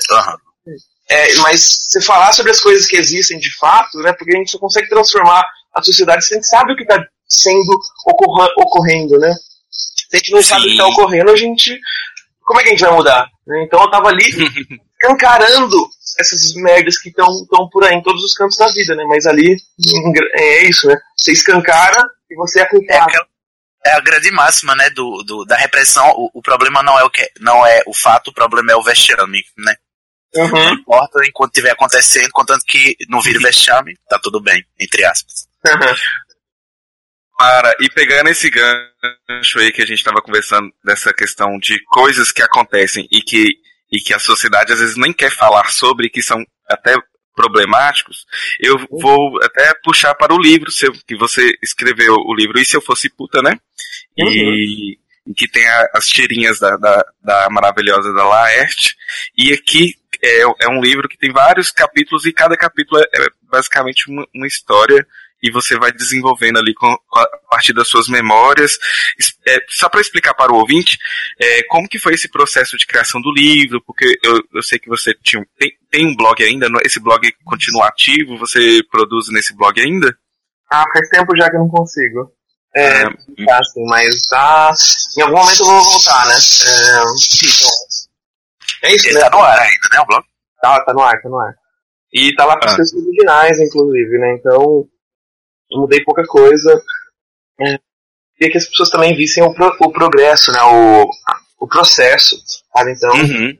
[1.07, 4.11] É, mas você falar sobre as coisas que existem de fato, né?
[4.13, 6.99] Porque a gente só consegue transformar a sociedade se a gente sabe o que está
[7.27, 9.31] sendo ocorra- ocorrendo, né?
[9.69, 11.79] Se a gente não sabe o que está ocorrendo, a gente.
[12.41, 13.27] Como é que a gente vai mudar?
[13.65, 14.23] Então eu tava ali
[15.11, 15.77] encarando
[16.19, 19.03] essas merdas que estão por aí em todos os cantos da vida, né?
[19.07, 19.57] Mas ali
[20.33, 20.95] é isso, né?
[21.17, 23.11] Você escancara e você é culpado.
[23.85, 26.09] É a grande máxima, né, do, do- da repressão.
[26.17, 28.81] O, o problema não é o que, não é o fato, o problema é o
[28.83, 29.75] vexame, né?
[30.35, 30.49] Uhum.
[30.49, 35.47] Não importa enquanto estiver acontecendo, contanto que não vire vexame, tá tudo bem, entre aspas.
[37.37, 42.31] Para, e pegando esse gancho aí que a gente estava conversando dessa questão de coisas
[42.31, 43.55] que acontecem e que,
[43.91, 46.95] e que a sociedade às vezes nem quer falar sobre, que são até
[47.35, 48.25] problemáticos,
[48.59, 52.75] eu vou até puxar para o livro seu, que você escreveu o livro E Se
[52.77, 53.59] Eu Fosse Puta, né?
[54.17, 58.95] E, e que tem a- as tirinhas da, da, da maravilhosa da Laerte.
[59.37, 63.27] E aqui é, é um livro que tem vários capítulos e cada capítulo é, é
[63.51, 65.05] basicamente uma, uma história
[65.43, 68.77] e você vai desenvolvendo ali com, a, partir das suas memórias.
[69.47, 70.97] É, só para explicar para o ouvinte,
[71.39, 74.89] é, como que foi esse processo de criação do livro, porque eu, eu sei que
[74.89, 79.55] você tinha, tem, tem um blog ainda, não- esse blog continua ativo, você produz nesse
[79.55, 80.15] blog ainda?
[80.71, 82.31] Ah, faz tempo já que eu não consigo.
[82.75, 83.03] É,
[83.45, 84.73] tá assim, mas tá.
[85.17, 86.33] Em algum momento eu vou voltar, né?
[86.33, 86.97] É,
[87.45, 87.69] então,
[88.83, 89.21] é isso, Ele né?
[89.21, 90.25] tá no ar ainda, né, o blog?
[90.61, 91.53] Tá, tá no ar, tá no ar.
[92.13, 92.75] E tá lá com os Ah.
[92.77, 94.33] textos originais, inclusive, né?
[94.39, 94.85] Então,
[95.71, 96.81] eu mudei pouca coisa.
[97.59, 97.79] É,
[98.37, 100.61] queria que as pessoas também vissem o, pro- o progresso, né?
[100.61, 101.09] O,
[101.59, 102.35] o processo,
[102.75, 102.91] sabe?
[102.91, 103.57] Então, Uhum.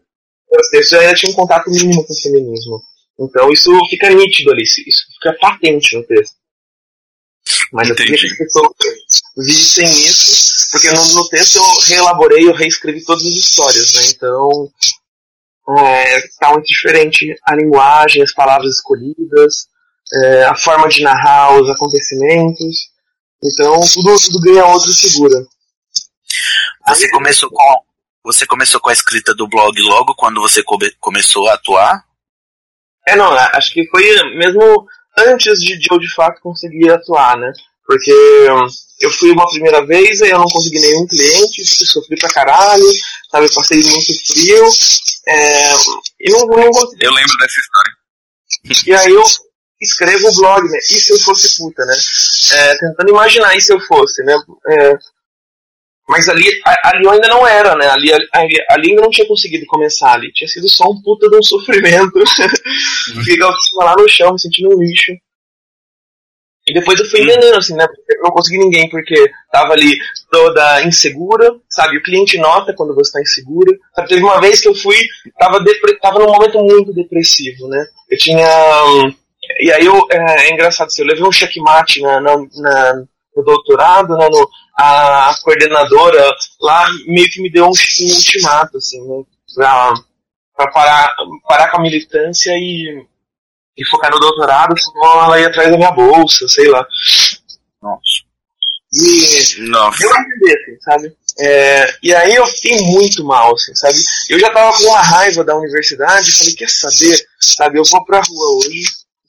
[1.00, 2.82] ainda tinham um contato mínimo com o feminismo.
[3.20, 6.36] Então, isso fica nítido ali, isso fica patente no texto.
[7.72, 8.72] Mas eu queria que as pessoas
[9.38, 14.02] vissem isso, porque no, no texto eu reelaborei, eu reescrevi todas as histórias, né?
[14.08, 14.72] Então,
[15.78, 19.68] é, tá muito diferente a linguagem, as palavras escolhidas,
[20.14, 22.90] é, a forma de narrar os acontecimentos.
[23.44, 25.36] Então, tudo, tudo ganha outra figura.
[26.88, 27.86] Você começou com
[28.24, 32.04] você começou com a escrita do blog logo quando você come- começou a atuar?
[33.08, 34.04] É, não, a- acho que foi
[34.36, 37.52] mesmo antes de, de eu de fato conseguir atuar, né?
[37.86, 38.12] Porque
[38.50, 38.68] hum,
[39.00, 42.92] eu fui uma primeira vez, aí eu não consegui nenhum cliente, sofri pra caralho,
[43.30, 43.54] sabe?
[43.54, 44.66] Passei muito frio,
[45.28, 45.74] é,
[46.22, 47.06] e não, não consegui.
[47.06, 47.92] Eu lembro dessa história.
[48.88, 49.24] E aí eu
[49.82, 50.78] escrevo o blog, né?
[50.78, 51.96] E se eu fosse puta, né?
[52.54, 54.36] É, tentando imaginar e se eu fosse, né?
[54.70, 54.98] É,
[56.08, 56.46] mas ali,
[56.84, 57.90] ali eu ainda não era, né?
[57.90, 60.32] Ali, ali, ali ainda não tinha conseguido começar ali.
[60.32, 62.24] Tinha sido só um puta de um sofrimento.
[63.24, 63.38] Fiquei
[63.80, 65.12] lá no chão, me sentindo um lixo.
[66.68, 67.86] E depois eu fui enganando, assim, né?
[68.10, 69.16] Eu não consegui ninguém porque
[69.52, 69.98] tava ali
[70.32, 71.98] toda insegura, sabe?
[71.98, 73.72] O cliente nota quando você tá insegura.
[73.96, 74.08] Sabe?
[74.08, 74.98] Teve uma vez que eu fui,
[75.38, 76.00] tava, depre...
[76.00, 77.86] tava num momento muito depressivo, né?
[78.10, 78.48] Eu tinha.
[79.60, 83.04] E aí eu, é, é engraçado, assim, eu levei um checkmate na, na, na-
[83.36, 84.28] no doutorado, né?
[84.30, 86.24] No, a coordenadora
[86.62, 89.24] lá meio que me deu um, um ultimato, assim, né?
[89.56, 89.94] Pra,
[90.56, 91.12] pra parar,
[91.48, 93.06] parar com a militância e
[93.78, 96.88] e focar no doutorado, senão ela ia atrás da minha bolsa, sei lá.
[97.82, 98.02] Nossa.
[98.94, 100.08] E Nossa.
[100.08, 101.16] pra entender, assim, sabe?
[101.38, 103.98] É, e aí eu fiquei muito mal, assim, sabe?
[104.30, 107.78] Eu já tava com uma raiva da universidade, falei, quer saber, sabe?
[107.78, 108.84] Eu vou pra rua hoje,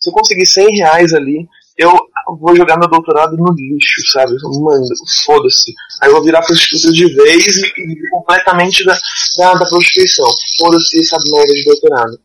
[0.06, 1.92] se eu conseguir 100 reais ali, eu
[2.40, 4.32] vou jogar meu doutorado no lixo, sabe?
[4.60, 4.86] Mano,
[5.24, 5.74] foda-se.
[6.00, 8.96] Aí eu vou virar prostituta de vez e, completamente da,
[9.36, 10.26] da, da prostituição.
[10.58, 12.20] Foda-se essa merda de doutorado.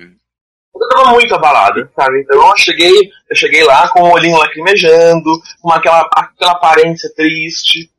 [0.00, 2.20] Eu tava muito abalado, sabe?
[2.20, 7.90] Então eu cheguei, eu cheguei lá com o olhinho lacrimejando, com aquela, aquela aparência triste,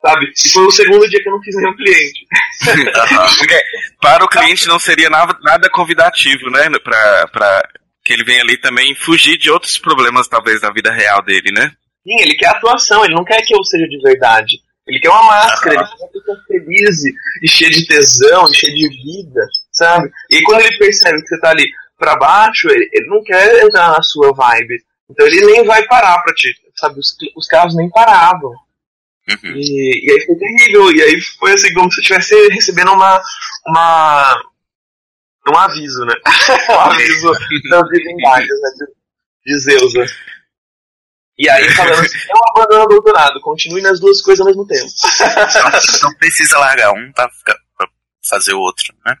[0.00, 0.32] sabe?
[0.34, 2.26] E foi o segundo dia que eu não fiz nenhum cliente.
[3.38, 3.62] Porque
[4.00, 6.70] para o cliente não seria nada, nada convidativo, né?
[6.82, 7.68] Pra, pra
[8.04, 11.72] que ele venha ali também fugir de outros problemas, talvez, da vida real dele, né?
[12.02, 14.58] Sim, ele quer atuação, ele não quer que eu seja de verdade.
[14.86, 17.04] Ele quer uma máscara, ele quer que eu seja feliz
[17.42, 20.10] e cheio de tesão, e cheio de vida, sabe?
[20.30, 21.64] E quando ele percebe que você tá ali
[21.96, 24.82] pra baixo, ele, ele não quer entrar na sua vibe.
[25.08, 26.98] Então ele nem vai parar pra ti, sabe?
[26.98, 28.52] Os, os carros nem paravam.
[29.54, 33.22] E, e aí foi terrível, e aí foi assim, como se eu estivesse recebendo uma,
[33.66, 34.42] uma,
[35.48, 36.14] um aviso, né?
[36.70, 37.30] um aviso
[37.70, 38.70] das divindades, né?
[38.78, 40.06] De, de Zeus, né?
[41.38, 44.86] E aí falando assim, não abandona o doutorado, continue nas duas coisas ao mesmo tempo.
[46.02, 47.88] Não precisa largar um pra, ficar- pra
[48.28, 49.16] fazer o outro, né?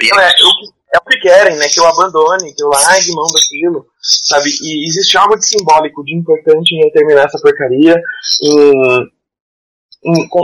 [0.00, 1.68] E é, o- é o que querem, né?
[1.68, 4.48] Que eu abandone, que eu largue mão daquilo, sabe?
[4.62, 7.94] E existe algo de simbólico, de importante em eu terminar essa porcaria,
[8.42, 8.72] em,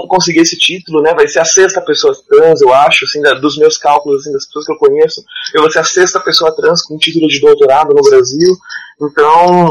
[0.08, 1.14] conseguir esse título, né?
[1.14, 4.46] Vai ser a sexta pessoa trans, eu acho, assim, da- dos meus cálculos, assim, das
[4.46, 7.94] pessoas que eu conheço, eu vou ser a sexta pessoa trans com título de doutorado
[7.94, 8.54] no Brasil.
[9.00, 9.68] Então,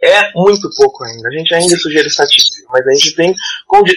[0.00, 1.28] é muito pouco ainda.
[1.28, 3.34] A gente ainda sujeira estatística, mas a gente tem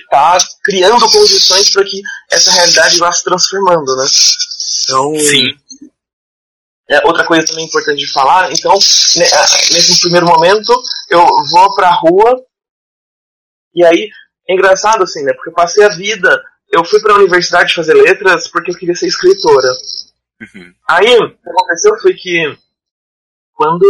[0.09, 2.01] tá criando condições para que
[2.31, 4.05] essa realidade vá se transformando, né?
[4.83, 5.53] Então, Sim.
[6.89, 10.73] é, outra coisa também importante de falar, então, ah, nesse primeiro momento,
[11.09, 12.43] eu vou pra rua,
[13.73, 14.09] e aí,
[14.47, 15.33] é engraçado assim, né?
[15.33, 19.07] Porque eu passei a vida, eu fui pra universidade fazer letras porque eu queria ser
[19.07, 19.67] escritora.
[20.89, 22.57] Aí, o que aconteceu foi que,
[23.53, 23.85] quando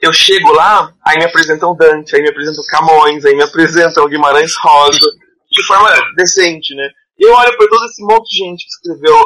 [0.00, 4.54] eu chego lá, aí me apresentam Dante, aí me apresentam Camões, aí me apresentam Guimarães
[4.56, 5.10] Rosa,
[5.50, 6.88] de forma decente, né?
[7.18, 9.16] E eu olho para todo esse monte de gente que escreveu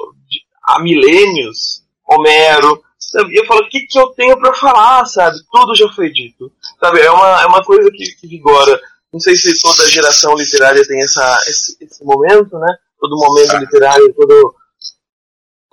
[0.64, 3.34] há milênios, Homero, sabe?
[3.34, 5.36] E eu falo, o que, que eu tenho para falar, sabe?
[5.50, 6.50] Tudo já foi dito,
[6.80, 7.00] sabe?
[7.00, 8.80] É uma, é uma coisa que, que vigora.
[9.12, 12.76] Não sei se toda geração literária tem essa, esse, esse momento, né?
[12.98, 14.54] Todo momento literário, todo,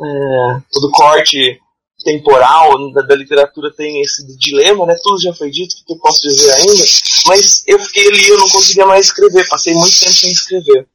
[0.02, 1.60] é, todo corte
[2.04, 4.96] temporal da, da literatura tem esse dilema, né?
[5.02, 6.84] Tudo já foi dito, o que eu posso dizer ainda?
[7.28, 10.88] Mas eu fiquei ali, eu não conseguia mais escrever, passei muito tempo sem escrever.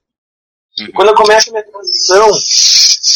[0.79, 2.27] E quando eu começo a minha transição,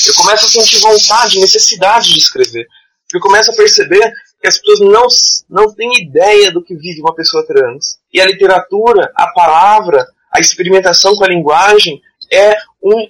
[0.07, 2.67] eu começo a sentir vontade, necessidade de escrever.
[3.13, 5.07] Eu começo a perceber que as pessoas não,
[5.49, 7.99] não têm ideia do que vive uma pessoa trans.
[8.13, 12.01] E a literatura, a palavra, a experimentação com a linguagem
[12.33, 13.09] é um,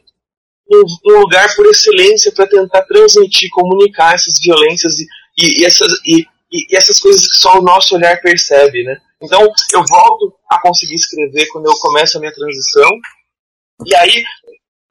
[0.72, 5.06] um, um lugar por excelência para tentar transmitir, comunicar essas violências e,
[5.38, 8.96] e, e essas, e, e, essas coisas que só o nosso olhar percebe, né?
[9.20, 12.88] Então, eu volto a conseguir escrever quando eu começo a minha transição,
[13.84, 14.24] e aí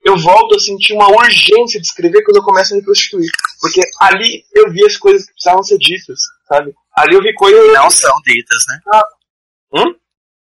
[0.08, 3.30] eu volto a sentir uma urgência de escrever quando eu começo a me prostituir.
[3.60, 6.74] Porque ali eu vi as coisas que precisavam ser ditas, sabe?
[6.96, 7.62] Ali eu vi coisas.
[7.62, 8.80] que não são ditas, né?
[9.74, 9.96] Hum?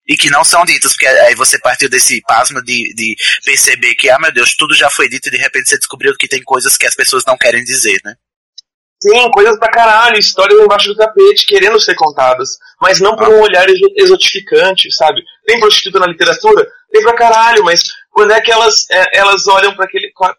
[0.09, 4.11] E que não são ditas, porque aí você partiu desse pasmo de, de perceber que,
[4.11, 6.77] ah meu Deus, tudo já foi dito e de repente você descobriu que tem coisas
[6.77, 8.15] que as pessoas não querem dizer, né?
[9.01, 13.41] Sim, coisas pra caralho, histórias embaixo do tapete, querendo ser contadas, mas não por um
[13.41, 15.21] olhar exo- exotificante, sabe?
[15.45, 16.67] Tem prostituta na literatura?
[16.93, 17.83] Tem pra caralho, mas
[18.13, 19.89] quando é que elas, é, elas olham para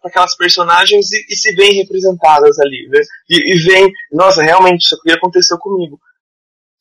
[0.04, 3.00] aquelas personagens e, e se veem representadas ali, né?
[3.28, 5.98] E, e veem, nossa, realmente, isso aqui aconteceu comigo.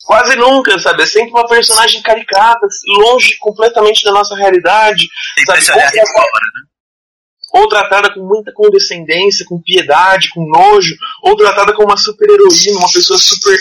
[0.06, 1.02] Quase nunca, sabe?
[1.02, 5.08] É sempre uma personagem caricata, longe completamente da nossa realidade,
[5.46, 5.60] sabe?
[5.60, 6.74] Ou tratada- fora, né?
[7.54, 12.80] ou tratada com muita condescendência, com piedade, com nojo, ou tratada como uma super heroína,
[12.80, 13.56] uma pessoa super,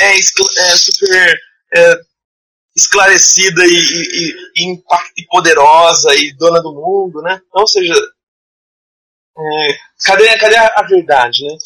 [0.00, 1.40] é, é, super
[1.74, 2.00] é,
[2.78, 4.82] esclarecida e, e, e,
[5.18, 7.40] e poderosa e dona do mundo, né?
[7.48, 7.94] Então, ou seja,
[9.36, 11.56] é, cadê, cadê a, a verdade, né?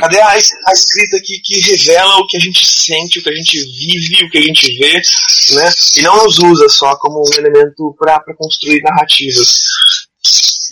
[0.00, 3.34] Cadê a, a escrita que, que revela o que a gente sente, o que a
[3.34, 5.70] gente vive, o que a gente vê, né?
[5.96, 9.54] E não nos usa só como um elemento para construir narrativas.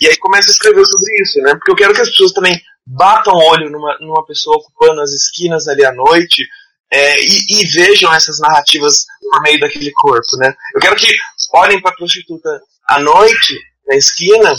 [0.01, 1.51] E aí começa a escrever sobre isso, né?
[1.51, 5.67] Porque eu quero que as pessoas também batam olho numa, numa pessoa ocupando as esquinas
[5.67, 6.47] ali à noite
[6.91, 10.53] é, e, e, vejam essas narrativas no meio daquele corpo, né?
[10.73, 11.07] Eu quero que
[11.53, 12.49] olhem para a prostituta
[12.87, 14.53] à noite, na esquina,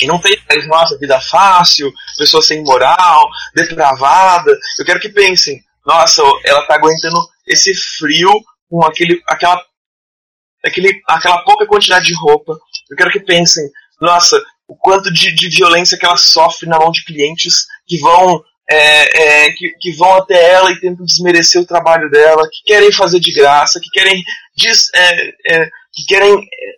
[0.00, 4.56] e não pensem, nossa, vida fácil, pessoa sem moral, depravada.
[4.78, 8.30] Eu quero que pensem, nossa, ela está aguentando esse frio
[8.68, 9.60] com aquele, aquela,
[10.64, 12.58] aquele, aquela pouca quantidade de roupa.
[12.90, 13.64] Eu quero que pensem,
[14.00, 18.44] nossa, o quanto de, de violência que ela sofre na mão de clientes que vão
[18.68, 22.92] é, é, que, que, vão até ela e tentam desmerecer o trabalho dela, que querem
[22.92, 24.22] fazer de graça, que querem
[24.56, 26.76] diz, é, é que querem é,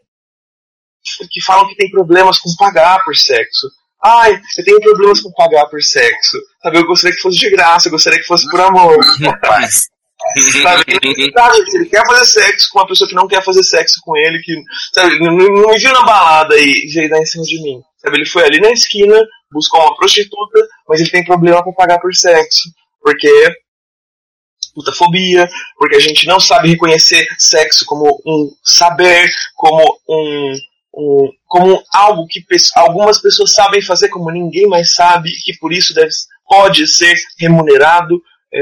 [1.31, 3.69] que falam que tem problemas com pagar por sexo.
[4.03, 6.39] Ai, eu tenho problemas com pagar por sexo.
[6.63, 8.97] Sabe, eu gostaria que fosse de graça, eu gostaria que fosse por amor.
[10.63, 14.41] sabe, ele, quer fazer sexo com uma pessoa que não quer fazer sexo com ele,
[14.41, 14.55] que
[14.93, 17.81] sabe, não, não me viu na balada e veio dar em cima de mim.
[17.99, 21.99] Sabe, ele foi ali na esquina, buscou uma prostituta, mas ele tem problema com pagar
[21.99, 22.71] por sexo.
[23.01, 23.29] Porque
[24.75, 30.53] putafobia, porque a gente não sabe reconhecer sexo como um saber, como um,
[30.95, 32.45] um como algo que
[32.77, 36.11] algumas pessoas sabem fazer como ninguém mais sabe, que por isso deve,
[36.47, 38.61] pode ser remunerado, é,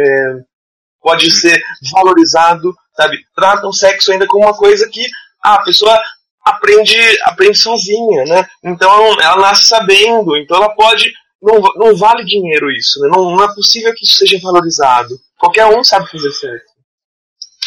[1.01, 3.19] pode ser valorizado, sabe?
[3.35, 5.07] Tratam sexo ainda como uma coisa que
[5.45, 6.01] ah, a pessoa
[6.47, 8.47] aprende, aprende sozinha, né?
[8.63, 11.13] Então ela nasce sabendo, então ela pode.
[11.43, 13.09] Não, não vale dinheiro isso, né?
[13.13, 15.15] não, não é possível que isso seja valorizado.
[15.37, 16.75] Qualquer um sabe fazer sexo.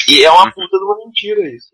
[0.07, 1.69] E é uma puta de uma mentira isso.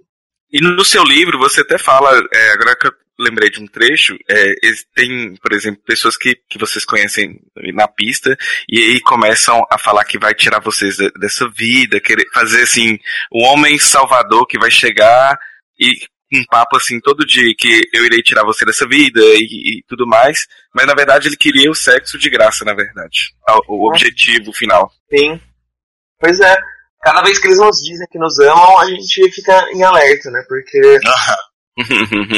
[0.51, 4.17] E no seu livro você até fala, é, agora que eu lembrei de um trecho,
[4.29, 4.53] é,
[4.93, 7.39] tem, por exemplo, pessoas que, que vocês conhecem
[7.73, 8.37] na pista
[8.69, 12.99] e aí começam a falar que vai tirar vocês dessa vida, querer fazer assim,
[13.31, 15.39] o homem salvador que vai chegar
[15.79, 15.93] e
[16.39, 20.08] um papo assim todo dia que eu irei tirar você dessa vida e, e, tudo
[20.08, 23.34] mais, mas na verdade ele queria o sexo de graça, na verdade.
[23.67, 24.91] O, o objetivo final.
[25.10, 25.39] Sim.
[26.19, 26.58] Pois é.
[27.02, 30.43] Cada vez que eles nos dizem que nos amam, a gente fica em alerta, né?
[30.48, 30.78] Porque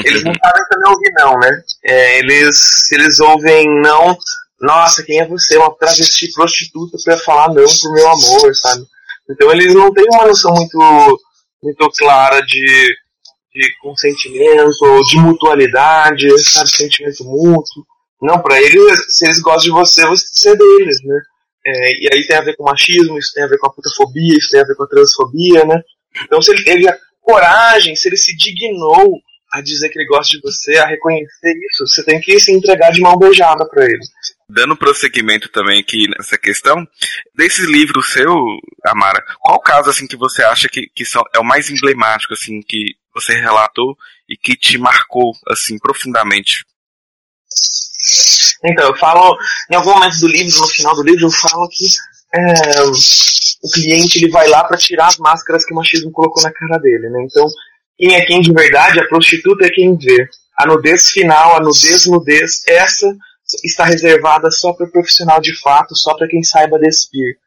[0.06, 1.62] eles não sabem também ouvir não, né?
[1.86, 4.18] É, eles, eles ouvem não,
[4.60, 5.58] nossa, quem é você?
[5.58, 8.84] Uma travesti prostituta pra falar não pro meu amor, sabe?
[9.30, 11.20] Então eles não têm uma noção muito,
[11.62, 12.96] muito clara de
[13.58, 17.86] de consentimento, de mutualidade, sabe, sentimento mútuo.
[18.22, 21.22] Não, para eles, se eles gostam de você, você é deles, né?
[21.66, 24.38] É, e aí tem a ver com machismo, isso tem a ver com a putafobia,
[24.38, 25.82] isso tem a ver com a transfobia, né?
[26.24, 29.20] Então se ele teve a coragem, se ele se dignou
[29.54, 32.92] a dizer que ele gosta de você, a reconhecer isso, você tem que se entregar
[32.92, 34.00] de mão beijada para ele.
[34.50, 36.88] Dando prosseguimento também aqui nessa questão,
[37.36, 38.34] desse livro seu,
[38.86, 42.62] Amara, qual caso assim que você acha que, que são, é o mais emblemático assim
[42.62, 43.98] que você relatou
[44.30, 46.66] e que te marcou assim profundamente?
[48.64, 49.38] Então, eu falo,
[49.70, 51.86] em algum momento do livro, no final do livro, eu falo que
[52.34, 56.52] é, o cliente ele vai lá para tirar as máscaras que o machismo colocou na
[56.52, 57.24] cara dele, né?
[57.24, 57.48] Então,
[57.98, 60.28] quem é quem de verdade, a prostituta é quem vê.
[60.58, 63.16] A nudez final, a nudez, nudez, essa
[63.64, 67.38] está reservada só para o profissional de fato, só para quem saiba despir.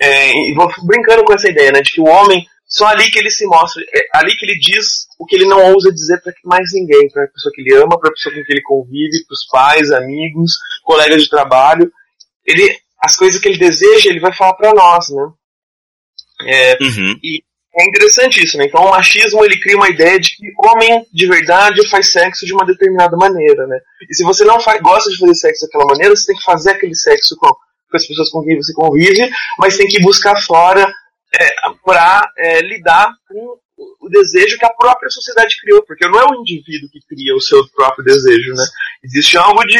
[0.00, 3.18] É, e vou brincando com essa ideia, né, de que o homem só ali que
[3.18, 6.32] ele se mostra, é ali que ele diz o que ele não ousa dizer para
[6.42, 9.24] mais ninguém, para a pessoa que ele ama, para a pessoa com quem ele convive,
[9.26, 11.92] para os pais, amigos, colegas de trabalho.
[12.46, 15.32] Ele, as coisas que ele deseja, ele vai falar para nós, né?
[16.46, 17.20] É, uhum.
[17.22, 18.66] E é interessante isso, né?
[18.66, 22.52] Então o machismo ele cria uma ideia de que homem de verdade faz sexo de
[22.52, 23.78] uma determinada maneira, né?
[24.08, 26.72] E se você não faz, gosta de fazer sexo daquela maneira, você tem que fazer
[26.72, 30.86] aquele sexo com, com as pessoas com quem você convive, mas tem que buscar fora
[31.34, 31.48] é,
[31.82, 33.56] para é, lidar com
[34.00, 37.40] o desejo que a própria sociedade criou, porque não é o indivíduo que cria o
[37.40, 38.64] seu próprio desejo, né?
[39.02, 39.78] Existe algo de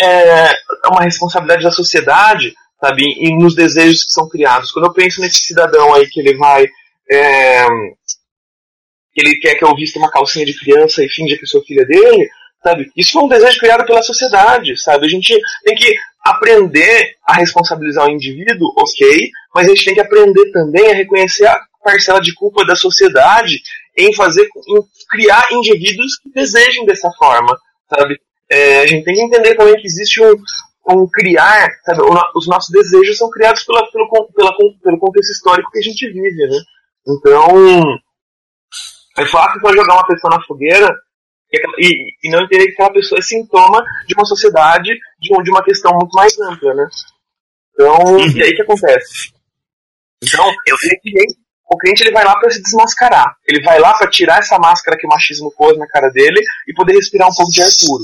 [0.00, 0.52] é,
[0.90, 4.72] uma responsabilidade da sociedade, sabe, e nos desejos que são criados.
[4.72, 6.66] Quando eu penso nesse cidadão aí que ele vai
[7.10, 7.66] é,
[9.16, 12.28] ele quer que eu vista uma calcinha de criança e finja que sou filha dele,
[12.62, 12.90] sabe?
[12.96, 15.06] Isso foi um desejo criado pela sociedade, sabe?
[15.06, 15.34] A gente
[15.64, 20.90] tem que aprender a responsabilizar o indivíduo, ok, mas a gente tem que aprender também
[20.90, 23.62] a reconhecer a parcela de culpa da sociedade
[23.96, 27.56] em fazer, em criar indivíduos que desejem dessa forma,
[27.88, 28.20] sabe?
[28.50, 30.34] É, a gente tem que entender também que existe um,
[30.90, 32.02] um criar, sabe?
[32.34, 36.46] Os nossos desejos são criados pela, pelo, pela, pelo contexto histórico que a gente vive,
[36.48, 36.58] né?
[37.06, 37.98] Então,
[39.18, 40.88] é fácil só jogar uma pessoa na fogueira
[41.78, 44.90] e, e, não entender que aquela pessoa é sintoma de uma sociedade,
[45.20, 46.88] de, de uma questão muito mais ampla, né?
[47.72, 49.32] Então, e aí que acontece?
[50.22, 51.36] Então, o cliente,
[51.70, 53.36] o cliente ele vai lá para se desmascarar.
[53.46, 56.74] Ele vai lá para tirar essa máscara que o machismo pôs na cara dele e
[56.74, 58.02] poder respirar um pouco de ar puro.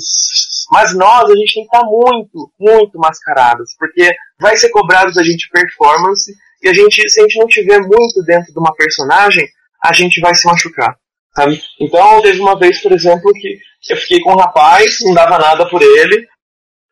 [0.70, 5.22] Mas nós, a gente tem que estar muito, muito mascarados, porque vai ser cobrado da
[5.22, 6.32] gente performance
[6.62, 9.48] e a gente, se a gente não tiver muito dentro de uma personagem,
[9.84, 10.96] a gente vai se machucar.
[11.34, 11.60] Sabe?
[11.80, 13.58] Então, teve uma vez, por exemplo, que
[13.90, 16.28] eu fiquei com um rapaz, não dava nada por ele,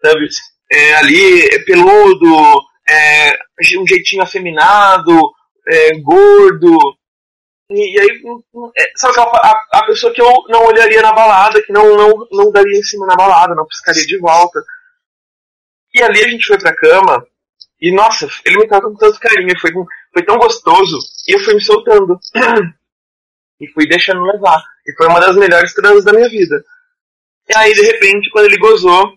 [0.02, 0.28] sabe?
[0.72, 3.38] É, ali, peludo, é,
[3.78, 5.12] um jeitinho afeminado,
[5.68, 6.78] é, gordo.
[7.70, 8.22] E, e aí,
[8.76, 12.26] é, sabe aquela, a, a, pessoa que eu não olharia na balada, que não, não,
[12.32, 14.60] não daria em cima na balada, não piscaria de volta.
[15.94, 17.24] E ali a gente foi pra cama,
[17.80, 19.72] e nossa, ele me tratou com tanto carinho, foi,
[20.12, 22.18] foi tão gostoso, e eu fui me soltando.
[23.60, 24.62] e fui deixando levar.
[24.86, 26.64] E foi uma das melhores transas da minha vida.
[27.48, 29.12] E aí, de repente, quando ele gozou,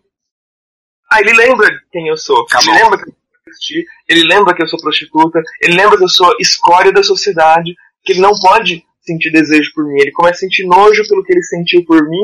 [1.11, 2.45] aí ele lembra quem eu sou.
[2.61, 6.09] Ele lembra que eu sou ele lembra que eu sou prostituta, ele lembra que eu
[6.09, 10.01] sou escória da sociedade, que ele não pode sentir desejo por mim.
[10.01, 12.23] Ele começa a sentir nojo pelo que ele sentiu por mim,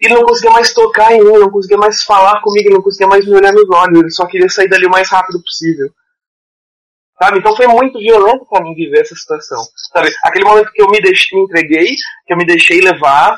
[0.00, 3.08] ele não conseguia mais tocar em mim, não conseguia mais falar comigo, ele não conseguia
[3.08, 5.90] mais me olhar nos olhos, ele só queria sair dali o mais rápido possível.
[7.20, 7.38] Sabe?
[7.40, 9.60] Então foi muito violento para mim viver essa situação.
[9.92, 10.08] Sabe?
[10.24, 13.36] Aquele momento que eu me, deixei, me entreguei, que eu me deixei levar,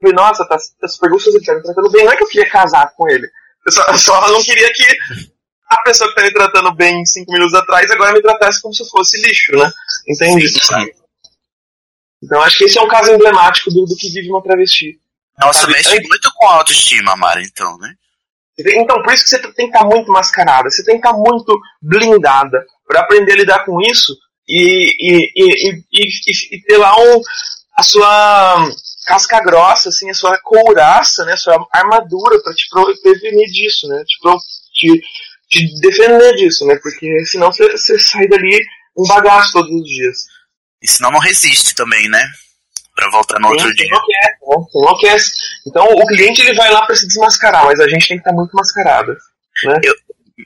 [0.00, 0.58] falei, nossa, tá,
[0.88, 2.04] super gostoso, ele tá me tratando bem.
[2.04, 3.28] Não é que eu queria casar com ele.
[3.66, 4.84] Eu só, eu só não queria que
[5.68, 8.88] a pessoa que tá me tratando bem cinco minutos atrás agora me tratasse como se
[8.88, 9.70] fosse lixo, né?
[10.08, 10.46] Entende?
[12.22, 14.98] Então acho que esse é um caso emblemático do, do que vive uma travesti.
[15.38, 15.72] Nossa, sabe?
[15.72, 17.94] mexe muito com a autoestima, Mara, então, né?
[18.56, 21.58] Então, por isso que você tem que estar muito mascarada, você tem que estar muito
[21.82, 24.16] blindada para aprender a lidar com isso
[24.48, 27.20] e, e, e, e, e ter lá um,
[27.76, 28.70] a sua
[29.06, 32.66] casca grossa, assim, a sua couraça, né, a sua armadura para te
[33.02, 34.18] prevenir disso, né, te,
[34.72, 35.02] te,
[35.50, 38.64] te, defender disso, né, porque senão você, você sai dali
[38.96, 40.16] um bagaço todos os dias.
[40.80, 42.22] E senão não resiste também, né?
[42.94, 43.86] Pra voltar no outro dia.
[43.86, 44.64] Enlouquece, né?
[44.74, 45.32] enlouquece.
[45.66, 48.32] Então o cliente ele vai lá para se desmascarar, mas a gente tem que estar
[48.32, 49.16] muito mascarada.
[49.64, 49.80] Né?
[49.82, 49.94] Eu,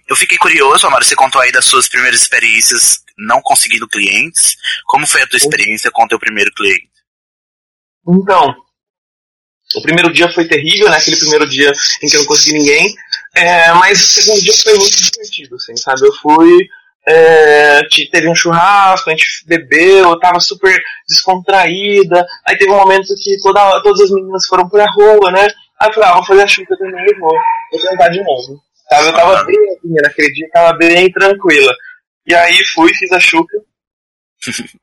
[0.08, 4.56] eu fiquei curioso, Amaro, você contou aí das suas primeiras experiências não conseguindo clientes.
[4.86, 6.88] Como foi a tua experiência com o teu primeiro cliente?
[8.06, 8.54] Então,
[9.74, 10.96] o primeiro dia foi terrível, né?
[10.96, 11.70] Aquele primeiro dia
[12.02, 12.94] em que eu não consegui ninguém.
[13.34, 16.06] É, mas o segundo dia foi muito divertido, assim, sabe?
[16.06, 16.68] Eu fui.
[17.10, 17.80] É,
[18.10, 20.78] teve um churrasco, a gente bebeu, eu tava super
[21.08, 22.26] descontraída.
[22.46, 25.46] Aí teve um momento que toda, todas as meninas foram pra rua, né?
[25.80, 27.32] Aí eu falei, ah, vou fazer a chuva também e vou.
[27.72, 28.60] Vou tentar de novo.
[28.90, 29.56] Eu tava bem
[30.02, 31.72] naquele dia, tava bem tranquila.
[32.26, 33.56] E aí fui, fiz a chuca.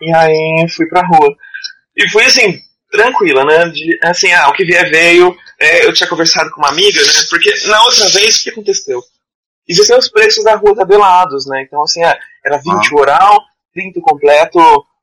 [0.00, 1.34] e aí fui pra rua.
[1.96, 2.60] E fui assim,
[2.90, 3.68] tranquila, né?
[3.70, 5.36] De, assim, ah, o que vier veio.
[5.58, 7.12] É, eu tinha conversado com uma amiga, né?
[7.30, 9.02] Porque na outra vez, o que aconteceu?
[9.68, 11.62] Existem os preços da rua tabelados, né?
[11.62, 13.00] Então, assim, ah, era 20 ah.
[13.00, 13.40] oral,
[13.74, 14.58] 30 completo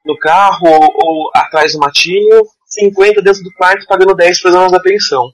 [0.05, 4.71] no carro ou, ou, atrás do matinho, 50 dentro do quarto, pagando 10 para donas
[4.71, 5.31] da pensão.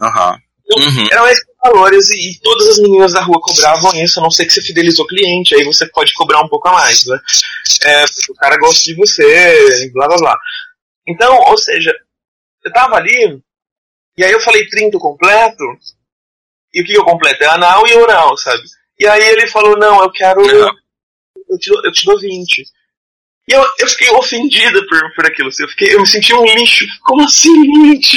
[0.00, 0.32] Aham.
[0.32, 0.40] Uhum.
[0.78, 1.08] Uhum.
[1.10, 4.46] Eram esses valores e, e, todas as meninas da rua cobravam isso, a não ser
[4.46, 7.18] que você fidelizou o cliente, aí você pode cobrar um pouco a mais, né?
[7.82, 10.38] É, porque o cara gosta de você, blá blá blá.
[11.08, 11.92] Então, ou seja,
[12.64, 13.42] eu tava ali,
[14.16, 15.64] e aí eu falei 30 completo,
[16.72, 17.42] e o que eu completo?
[17.42, 18.62] É anal e oral, sabe?
[18.98, 20.40] E aí ele falou, não, eu quero.
[20.42, 22.62] Eu te, eu te dou 20.
[23.48, 25.48] E eu, eu fiquei ofendida por, por aquilo.
[25.48, 26.84] Assim, eu, fiquei, eu me senti um lixo.
[27.02, 27.50] Como assim,
[27.82, 28.16] lixo?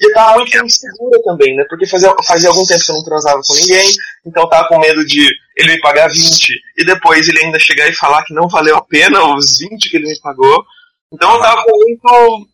[0.00, 1.64] E eu tava muito insegura também, né?
[1.68, 3.90] Porque fazia, fazia algum tempo que eu não transava com ninguém.
[4.24, 7.88] Então eu tava com medo de ele me pagar 20 e depois ele ainda chegar
[7.88, 10.64] e falar que não valeu a pena os 20 que ele me pagou.
[11.12, 12.48] Então eu tava com muito.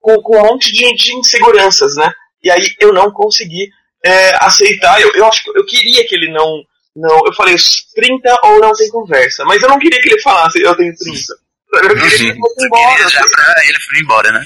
[0.00, 2.10] com, com um monte de, de inseguranças, né?
[2.42, 3.68] E aí eu não consegui
[4.04, 5.00] é, aceitar.
[5.00, 6.62] Eu, eu acho que eu queria que ele não.
[6.96, 7.54] Não, eu falei
[7.94, 9.44] 30 ou não tem conversa.
[9.44, 11.22] Mas eu não queria que ele falasse eu tenho 30.
[11.72, 13.08] Eu queria que ele fosse embora.
[13.08, 14.44] Já pra ele foi embora, né?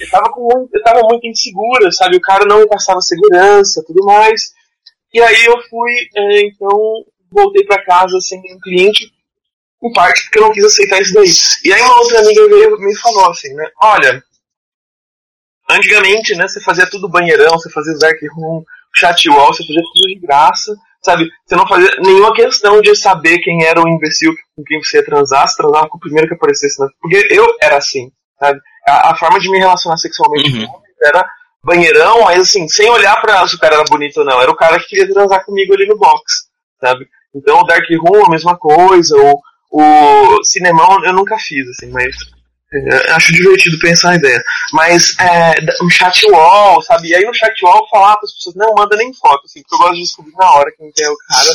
[0.00, 2.16] Eu tava, com muito, eu tava muito insegura, sabe?
[2.16, 4.52] O cara não me passava segurança tudo mais.
[5.14, 9.12] E aí eu fui, é, então, voltei para casa sem nenhum cliente,
[9.82, 11.30] em parte porque eu não quis aceitar isso daí.
[11.64, 13.68] E aí uma outra amiga veio me falou assim, né?
[13.80, 14.22] Olha,
[15.76, 18.62] antigamente, né, você fazia tudo banheirão, você fazia dark room,
[18.94, 21.28] chat wall, você fazia tudo de graça sabe?
[21.44, 25.04] Você não fazia nenhuma questão de saber quem era o imbecil com quem você ia
[25.04, 26.80] transar, se transava com o primeiro que aparecesse.
[26.80, 26.88] Né?
[27.00, 28.60] Porque eu era assim, sabe?
[28.88, 30.68] A, a forma de me relacionar sexualmente uhum.
[31.02, 31.28] era
[31.64, 34.40] banheirão, mas assim, sem olhar pra se o cara era bonito ou não.
[34.40, 36.48] Era o cara que queria transar comigo ali no box,
[36.80, 37.06] sabe?
[37.34, 42.14] Então o Dark Room, a mesma coisa, o, o Cinemão eu nunca fiz, assim, mas
[42.72, 44.42] é, acho divertido pensar a ideia.
[44.72, 45.54] Mas é,
[45.84, 47.08] um chat wall, sabe?
[47.08, 49.74] E aí no chat wall falar para as pessoas, não manda nem foto, assim, porque
[49.74, 51.50] eu gosto de descobrir na hora quem é o cara.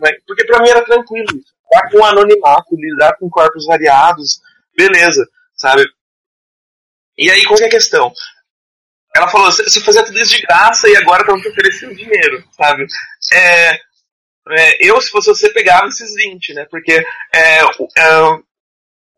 [0.00, 0.18] Né?
[0.26, 1.56] Porque pra mim era tranquilo isso.
[1.66, 4.40] Lidar com anonimato, lidar com corpos variados,
[4.76, 5.26] beleza,
[5.56, 5.84] sabe?
[7.18, 8.12] E aí, qual é a questão?
[9.14, 12.86] Ela falou, você fazia tudo isso de graça e agora estão te oferecendo dinheiro, sabe?
[13.32, 13.72] É,
[14.50, 16.66] é, eu, se fosse você, pegava esses 20, né?
[16.70, 17.02] Porque
[17.34, 17.64] é, é,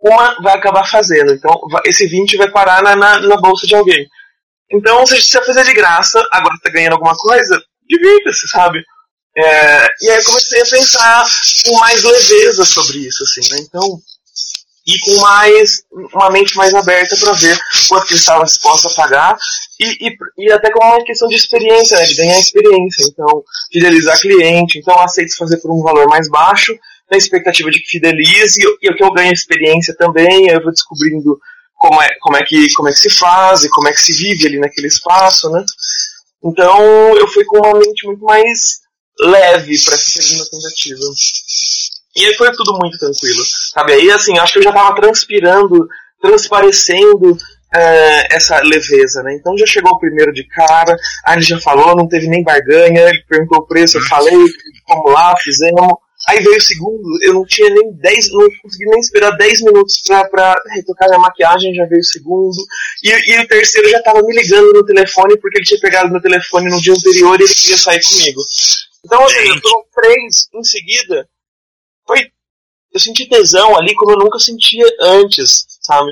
[0.01, 1.53] uma vai acabar fazendo, então
[1.85, 4.07] esse 20 vai parar na, na, na bolsa de alguém.
[4.71, 8.83] Então, se você fazer de graça, agora você tá ganhando alguma coisa, divirta-se, sabe?
[9.37, 11.25] É, e aí eu comecei a pensar
[11.65, 13.61] com mais leveza sobre isso, assim, né?
[13.61, 14.01] Então,
[14.89, 15.83] e com mais
[16.15, 19.37] uma mente mais aberta para ver quanto que eles estavam dispostos a pagar
[19.79, 23.07] e, e, e até com uma questão de experiência, né, de ganhar experiência.
[23.07, 26.75] Então, fidelizar cliente, então aceito fazer por um valor mais baixo,
[27.11, 30.63] na expectativa de que fidelize e, e o que eu ganho experiência também, aí eu
[30.63, 31.39] vou descobrindo
[31.75, 34.13] como é, como, é que, como é que se faz e como é que se
[34.13, 35.65] vive ali naquele espaço, né?
[36.45, 38.81] Então eu fui com uma mente muito mais
[39.21, 41.01] leve para essa segunda tentativa.
[42.17, 43.93] E aí foi tudo muito tranquilo, sabe?
[43.93, 45.87] Aí, assim, acho que eu já tava transpirando,
[46.21, 47.37] transparecendo
[47.75, 49.35] eh, essa leveza, né?
[49.35, 53.09] Então já chegou o primeiro de cara, aí ele já falou, não teve nem barganha,
[53.09, 54.37] ele perguntou o preço, eu falei,
[54.89, 55.95] vamos lá, fizemos.
[56.27, 60.03] Aí veio o segundo, eu não tinha nem 10, não consegui nem esperar 10 minutos
[60.05, 62.57] pra, pra retocar minha maquiagem, já veio o segundo.
[63.05, 66.21] E, e o terceiro já tava me ligando no telefone, porque ele tinha pegado meu
[66.21, 68.43] telefone no dia anterior e ele queria sair comigo.
[69.05, 71.29] Então, ou seja, foram três em seguida.
[72.07, 72.31] Foi.
[72.93, 76.11] Eu senti tesão ali como eu nunca sentia antes, sabe?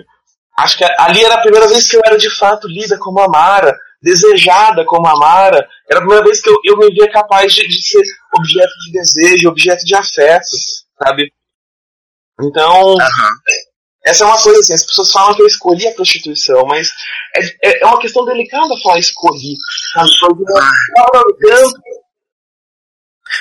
[0.57, 3.29] Acho que ali era a primeira vez que eu era de fato lida como a
[3.29, 5.67] Mara, desejada como a Mara.
[5.89, 8.03] Era a primeira vez que eu, eu me via capaz de, de ser
[8.37, 10.47] objeto de desejo, objeto de afeto,
[11.03, 11.33] sabe?
[12.41, 12.97] Então,
[14.05, 16.91] essa é uma coisa assim, as pessoas falam que eu escolhi a prostituição, mas
[17.35, 19.57] é, é, é uma questão delicada falar escolhi,
[19.95, 20.11] sabe?
[20.23, 21.83] Lá no campo,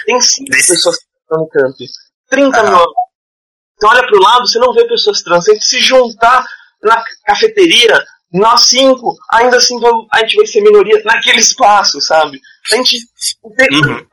[0.05, 1.77] tem cinco pessoas que estão no campo,
[2.29, 2.77] 30 mil
[3.77, 5.45] Você olha pro lado, você não vê pessoas trans.
[5.45, 6.45] Se a gente se juntar
[6.81, 8.03] na cafeteria,
[8.33, 12.39] nós cinco, ainda assim vamos- a gente vai ser minoria naquele espaço, sabe?
[12.71, 12.97] A gente,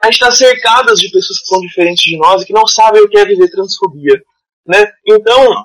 [0.03, 3.03] a gente tá cercadas de pessoas que são diferentes de nós e que não sabem
[3.03, 4.21] o que é viver transfobia,
[4.67, 4.85] né?
[5.07, 5.65] Então,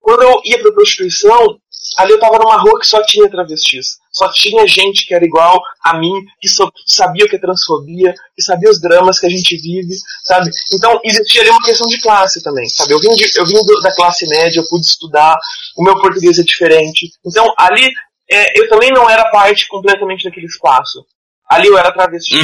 [0.00, 1.58] quando eu ia pra prostituição,
[1.98, 3.98] ali eu tava numa rua que só tinha travestis.
[4.12, 8.12] Só tinha gente que era igual a mim, que só sabia o que é transfobia,
[8.34, 10.50] que sabia os dramas que a gente vive, sabe?
[10.74, 12.92] Então existia ali uma questão de classe também, sabe?
[12.94, 15.36] Eu vim, de- eu vim do- da classe média, eu pude estudar,
[15.76, 17.10] o meu português é diferente.
[17.24, 17.88] Então ali
[18.30, 21.04] é, eu também não era parte completamente daquele espaço.
[21.50, 22.36] Ali eu era travesti,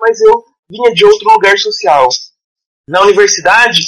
[0.00, 2.08] mas eu vinha de outro lugar social.
[2.88, 3.82] Na universidade,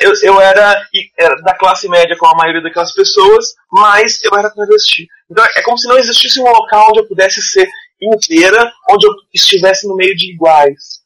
[0.00, 0.86] eu, eu era,
[1.18, 5.08] era da classe média com a maioria daquelas pessoas, mas eu era travesti.
[5.30, 7.68] Então é como se não existisse um local onde eu pudesse ser
[8.00, 11.00] inteira, onde eu estivesse no meio de iguais.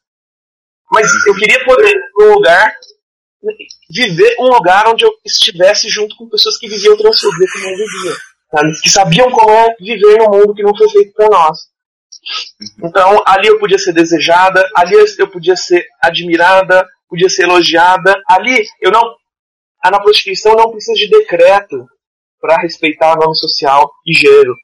[0.90, 2.74] Mas eu queria poder, num lugar,
[3.90, 8.16] viver um lugar onde eu estivesse junto com pessoas que viviam transfobia como eu vivia.
[8.50, 8.80] sabe?
[8.82, 11.58] Que sabiam como é viver num mundo que não foi feito para nós.
[12.82, 18.14] Então, ali eu podia ser desejada, ali eu podia ser admirada, podia ser elogiada.
[18.26, 19.02] Ali eu não.
[19.82, 21.86] A na prostituição não precisa de decreto
[22.40, 24.54] para respeitar nome social e gênero.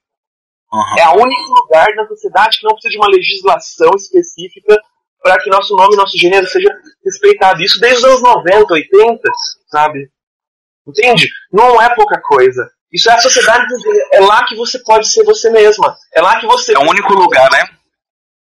[0.99, 4.79] É o único lugar na sociedade que não precisa de uma legislação específica
[5.23, 6.69] para que nosso nome e nosso gênero seja
[7.05, 7.63] respeitado.
[7.63, 9.23] Isso desde os anos 90, 80,
[9.69, 10.11] sabe?
[10.87, 11.29] Entende?
[11.53, 12.69] Não é pouca coisa.
[12.93, 14.09] Isso é a sociedade brasileira.
[14.13, 15.97] É lá que você pode ser você mesma.
[16.15, 16.75] É lá que você.
[16.75, 17.65] É o único lugar, né?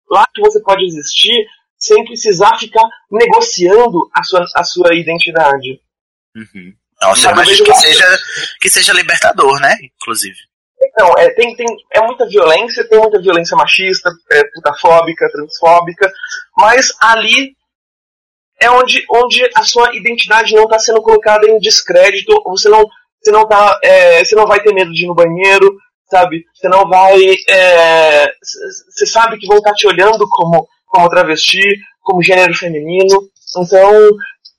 [0.09, 1.45] Lá que você pode existir
[1.79, 5.81] sem precisar ficar negociando a sua, a sua identidade.
[7.01, 8.19] Nossa, eu Sabe, imagino que seja,
[8.59, 9.75] que seja libertador, né?
[9.81, 10.37] Inclusive.
[10.81, 16.11] Então, é, tem, tem, é muita violência, tem muita violência machista, é, putafóbica, transfóbica,
[16.57, 17.53] mas ali
[18.61, 22.85] é onde, onde a sua identidade não está sendo colocada em descrédito, você não,
[23.21, 25.77] você não tá, é, você não vai ter medo de ir no banheiro,
[26.09, 26.45] sabe?
[26.53, 27.17] Você não vai,
[27.49, 31.61] é, você sabe que vão estar te olhando como, como travesti,
[32.01, 34.09] como gênero feminino, então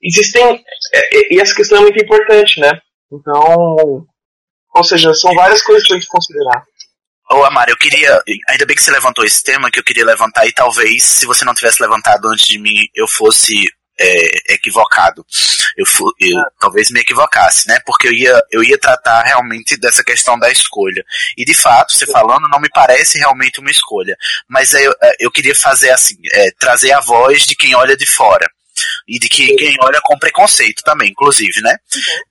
[0.02, 0.64] existem,
[0.94, 2.70] é, e essa questão é muito importante, né?
[3.12, 4.06] Então,
[4.74, 6.62] ou seja, são várias coisas pra gente considerar.
[7.32, 8.20] Ô, Amara, eu queria.
[8.48, 11.44] Ainda bem que você levantou esse tema que eu queria levantar, e talvez, se você
[11.44, 13.62] não tivesse levantado antes de mim, eu fosse
[14.00, 15.24] é, equivocado.
[15.76, 15.84] Eu,
[16.18, 17.78] eu talvez me equivocasse, né?
[17.84, 21.04] Porque eu ia, eu ia tratar realmente dessa questão da escolha.
[21.36, 24.16] E de fato, você falando, não me parece realmente uma escolha.
[24.48, 28.50] Mas eu, eu queria fazer assim, é, trazer a voz de quem olha de fora.
[29.08, 31.76] E de que quem olha com preconceito também, inclusive, né?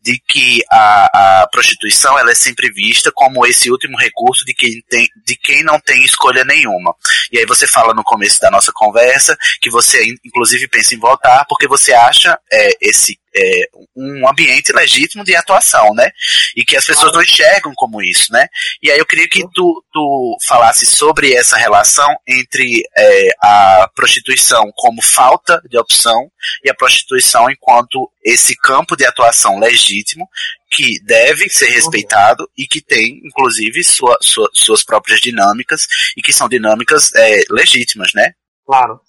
[0.02, 4.82] De que a, a prostituição ela é sempre vista como esse último recurso de quem,
[4.90, 6.94] tem, de quem não tem escolha nenhuma.
[7.32, 11.46] E aí você fala no começo da nossa conversa que você inclusive pensa em voltar
[11.48, 16.12] porque você acha é, esse é, um ambiente legítimo de atuação, né?
[16.56, 18.48] E que as pessoas não enxergam como isso, né?
[18.82, 24.72] E aí eu queria que tu, tu falasse sobre essa relação entre é, a prostituição
[24.76, 26.32] como falta de opção
[26.64, 30.28] e a prostituição enquanto esse campo de atuação legítimo
[30.72, 36.32] que deve ser respeitado e que tem, inclusive, sua, sua, suas próprias dinâmicas e que
[36.32, 38.34] são dinâmicas é, legítimas, né?
[38.66, 39.02] Claro.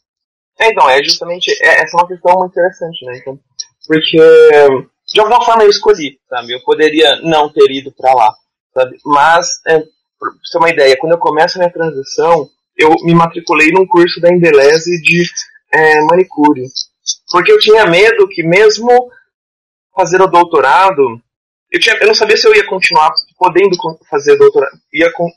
[0.59, 3.19] É, então, é justamente, é, essa é uma questão muito interessante, né?
[3.19, 3.39] Então,
[3.87, 4.19] porque,
[5.13, 6.55] de alguma forma eu escolhi, sabe?
[6.55, 8.35] Eu poderia não ter ido para lá,
[8.75, 8.97] sabe?
[9.05, 13.15] Mas, é, pra você ter uma ideia, quando eu começo a minha transição, eu me
[13.15, 15.25] matriculei num curso da Embeleze de
[15.73, 16.65] é, manicure.
[17.31, 19.11] Porque eu tinha medo que mesmo
[19.95, 21.21] fazer o doutorado,
[21.71, 23.77] eu, tinha, eu não sabia se eu ia continuar podendo
[24.09, 25.31] fazer doutorado, ia com,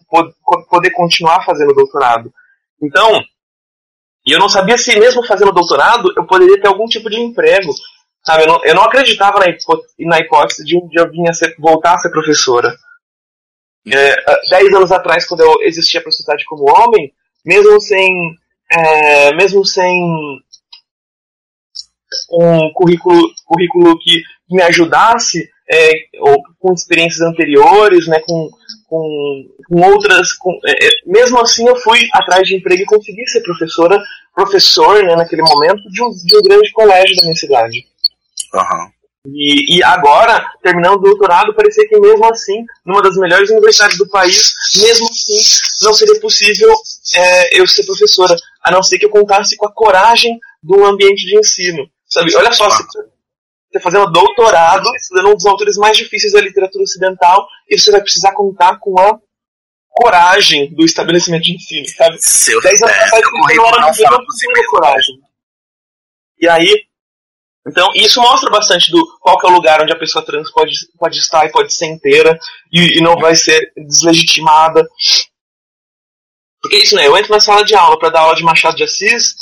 [0.69, 2.31] poder continuar fazendo doutorado.
[2.81, 3.21] Então,
[4.25, 7.73] e eu não sabia se mesmo fazendo doutorado eu poderia ter algum tipo de emprego.
[8.25, 11.33] Sabe, eu não, eu não acreditava na, hipótese, na hipótese de um dia eu vinha
[11.33, 12.73] ser, voltar a ser professora.
[13.85, 14.15] É,
[14.49, 17.13] dez anos atrás, quando eu existia para a sociedade como homem,
[17.45, 18.07] mesmo sem,
[18.71, 19.93] é, mesmo sem
[22.31, 28.49] um currículo, currículo que me ajudasse, é, ou com experiências anteriores, né, com,
[28.87, 30.31] com, com outras.
[30.33, 34.01] Com, é, é, mesmo assim, eu fui atrás de emprego e consegui ser professora,
[34.33, 37.92] professor, né, naquele momento, de um, de um grande colégio da minha cidade.
[38.53, 38.91] Uhum.
[39.25, 44.09] E, e, agora, terminando o doutorado, parecia que mesmo assim, numa das melhores universidades do
[44.09, 45.37] país, mesmo assim,
[45.81, 46.69] não seria possível
[47.15, 51.25] é, eu ser professora, a não ser que eu contasse com a coragem do ambiente
[51.25, 51.89] de ensino.
[52.05, 52.35] Sabe?
[52.35, 52.99] Olha só, você,
[53.71, 58.01] você fazendo doutorado, estudando um dos autores mais difíceis da literatura ocidental, e você vai
[58.01, 59.17] precisar contar com a
[59.89, 62.17] coragem do estabelecimento de ensino, sabe?
[62.19, 64.69] Seu, Dez anos é, atrás, não não eu por si não tinha mesmo.
[64.69, 65.15] coragem.
[66.41, 66.85] E aí,
[67.65, 71.17] então, isso mostra bastante do qual é o lugar onde a pessoa trans pode, pode
[71.17, 72.37] estar e pode ser inteira
[72.71, 74.85] e, e não vai ser deslegitimada.
[76.61, 77.07] Porque é isso, né?
[77.07, 79.33] Eu entro na sala de aula para dar aula de Machado de Assis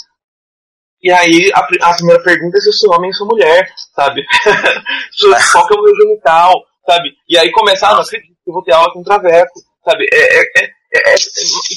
[1.01, 4.23] e aí a, a primeira pergunta é se eu sou homem ou sou mulher, sabe?
[5.51, 7.09] Qual que é o meu genital, sabe?
[7.27, 10.05] E aí começa, ah, não acredito que eu vou ter aula com traveco, sabe?
[10.13, 11.17] É, é, é, é- é-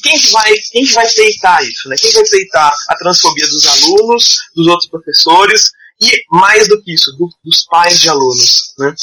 [0.02, 1.96] quem que vai, quem que vai peitar isso, né?
[1.98, 5.72] Quem vai peitar a transfobia dos alunos, dos outros professores
[6.12, 8.94] e mais do que isso, do- dos pais de alunos, né?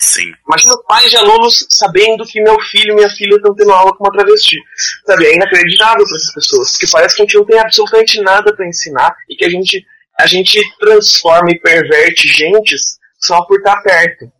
[0.00, 0.32] Sim.
[0.46, 3.94] Imagina os pais de alunos sabendo que meu filho e minha filha estão tendo aula
[3.96, 4.56] com uma travesti.
[5.04, 8.54] Sabe, é inacreditável para essas pessoas, porque parece que a gente não tem absolutamente nada
[8.54, 9.84] para ensinar e que a gente,
[10.20, 14.30] a gente transforma e perverte gentes só por estar perto.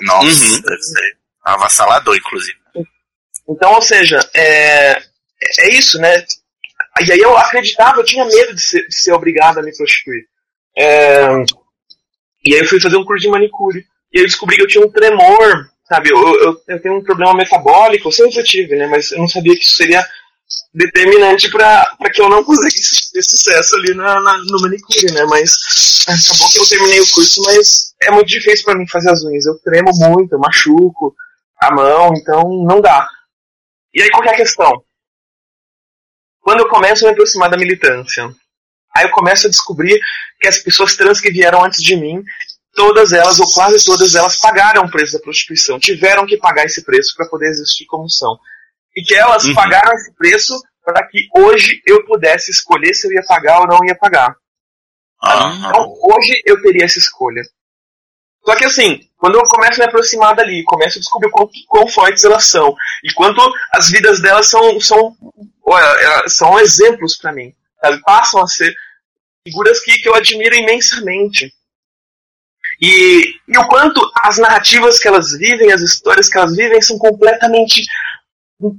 [0.00, 0.60] Nossa, Uhum.
[0.62, 2.58] deve ser avassalador, inclusive.
[3.48, 4.92] Então, ou seja, é,
[5.60, 6.24] é isso, né?
[7.06, 10.24] E aí eu acreditava, eu tinha medo de ser, de ser obrigado a me prostituir.
[10.76, 11.44] É,
[12.44, 13.84] e aí eu fui fazer um curso de manicure.
[14.12, 16.10] E aí eu descobri que eu tinha um tremor, sabe?
[16.10, 18.86] Eu, eu, eu tenho um problema metabólico, eu sempre tive, né?
[18.86, 20.04] Mas eu não sabia que isso seria
[20.72, 25.24] determinante para que eu não conseguisse ter sucesso ali na, na- no manicure, né?
[25.24, 25.52] Mas
[26.06, 29.46] acabou que eu terminei o curso, mas é muito difícil para mim fazer as unhas.
[29.46, 31.14] Eu tremo muito, eu machuco
[31.60, 33.08] a mão, então não dá.
[33.94, 34.82] E aí qual é a questão?
[36.40, 38.32] Quando eu começo a me aproximar da militância,
[38.96, 39.98] aí eu começo a descobrir
[40.40, 42.22] que as pessoas trans que vieram antes de mim,
[42.74, 46.84] todas elas, ou quase todas elas, pagaram o preço da prostituição, tiveram que pagar esse
[46.84, 48.38] preço para poder existir como são.
[48.94, 49.54] E que elas Uhum.
[49.54, 53.78] pagaram esse preço para que hoje eu pudesse escolher se eu ia pagar ou não
[53.86, 54.34] ia pagar.
[55.70, 57.42] Então, hoje eu teria essa escolha.
[58.44, 61.88] Só que assim, quando eu começo a me aproximar dali, começo a descobrir quão, quão
[61.88, 63.40] fortes elas são, e quanto
[63.72, 65.16] as vidas delas são, são,
[65.64, 67.52] olha, elas são exemplos para mim.
[67.80, 68.00] Sabe?
[68.02, 68.72] Passam a ser
[69.46, 71.52] figuras que, que eu admiro imensamente.
[72.80, 76.98] E, e o quanto as narrativas que elas vivem, as histórias que elas vivem, são
[76.98, 77.82] completamente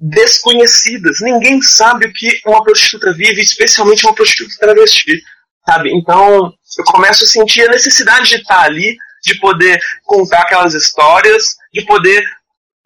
[0.02, 1.22] desconhecidas.
[1.22, 5.22] Ninguém sabe o que uma prostituta vive, especialmente uma prostituta travesti.
[5.66, 5.94] Sabe?
[5.94, 11.56] Então, eu começo a sentir a necessidade de estar ali, de poder contar aquelas histórias,
[11.74, 12.24] de poder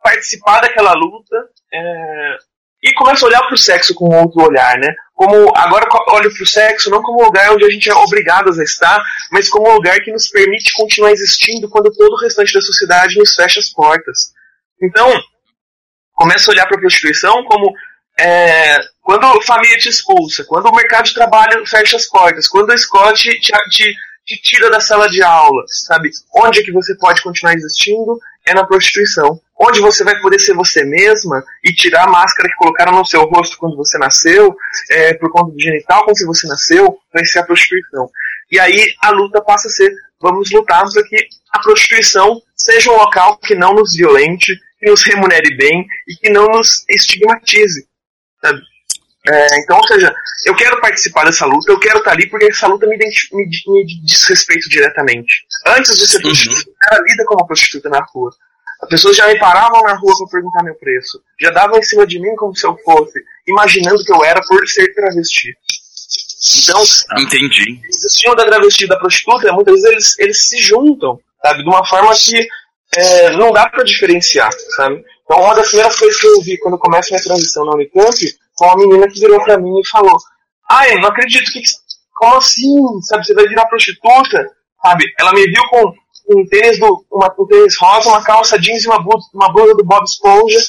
[0.03, 1.35] participar daquela luta.
[1.73, 2.37] é,
[2.83, 4.95] E começo a olhar para o sexo com outro olhar, né?
[5.21, 8.63] Como agora olho para o sexo não como lugar onde a gente é obrigado a
[8.63, 8.99] estar,
[9.31, 13.19] mas como um lugar que nos permite continuar existindo quando todo o restante da sociedade
[13.19, 14.33] nos fecha as portas.
[14.81, 15.13] Então,
[16.11, 17.71] começo a olhar para a prostituição como
[18.19, 22.71] é, quando a família te expulsa, quando o mercado de trabalho fecha as portas, quando
[22.71, 23.93] a escola te, te, te,
[24.25, 26.09] te tira da sala de aula, sabe?
[26.35, 29.39] Onde é que você pode continuar existindo é na prostituição.
[29.59, 33.21] Onde você vai poder ser você mesma e tirar a máscara que colocaram no seu
[33.23, 34.55] rosto quando você nasceu,
[34.89, 38.09] é, por conta do genital que você nasceu, vai ser a prostituição.
[38.51, 42.95] E aí a luta passa a ser, vamos lutar para que a prostituição seja um
[42.95, 47.87] local que não nos violente, que nos remunere bem e que não nos estigmatize.
[48.41, 48.59] Sabe?
[49.27, 50.13] É, então, ou seja,
[50.45, 53.05] eu quero participar dessa luta, eu quero estar ali porque essa luta me, me,
[53.35, 55.45] me diz respeito diretamente.
[55.67, 58.31] Antes de ser prostituta, eu era lida como prostituta na rua.
[58.81, 61.21] As pessoas já me paravam na rua para perguntar meu preço.
[61.39, 64.67] Já davam em cima de mim como se eu fosse, imaginando que eu era por
[64.67, 65.55] ser travesti.
[66.63, 66.81] Então,
[67.19, 67.79] Entendi.
[67.87, 71.61] esse estilo da travesti da prostituta, muitas vezes eles, eles se juntam, sabe?
[71.61, 72.47] De uma forma que
[72.97, 75.03] é, não dá pra diferenciar, sabe?
[75.23, 78.15] Então, uma das primeiras coisas que eu vi quando eu começo minha transição na Unicamp
[78.59, 80.17] uma menina que virou pra mim e falou:
[80.69, 81.67] Ah, eu não acredito, que, que-
[82.15, 83.01] como assim?
[83.03, 84.45] Sabe, você vai virar prostituta?
[84.83, 85.05] Sabe?
[85.19, 85.93] Ela me viu com
[86.29, 89.73] um tênis, do, uma, um tênis rosa, uma calça jeans e uma blusa, uma blusa
[89.75, 90.59] do Bob Esponja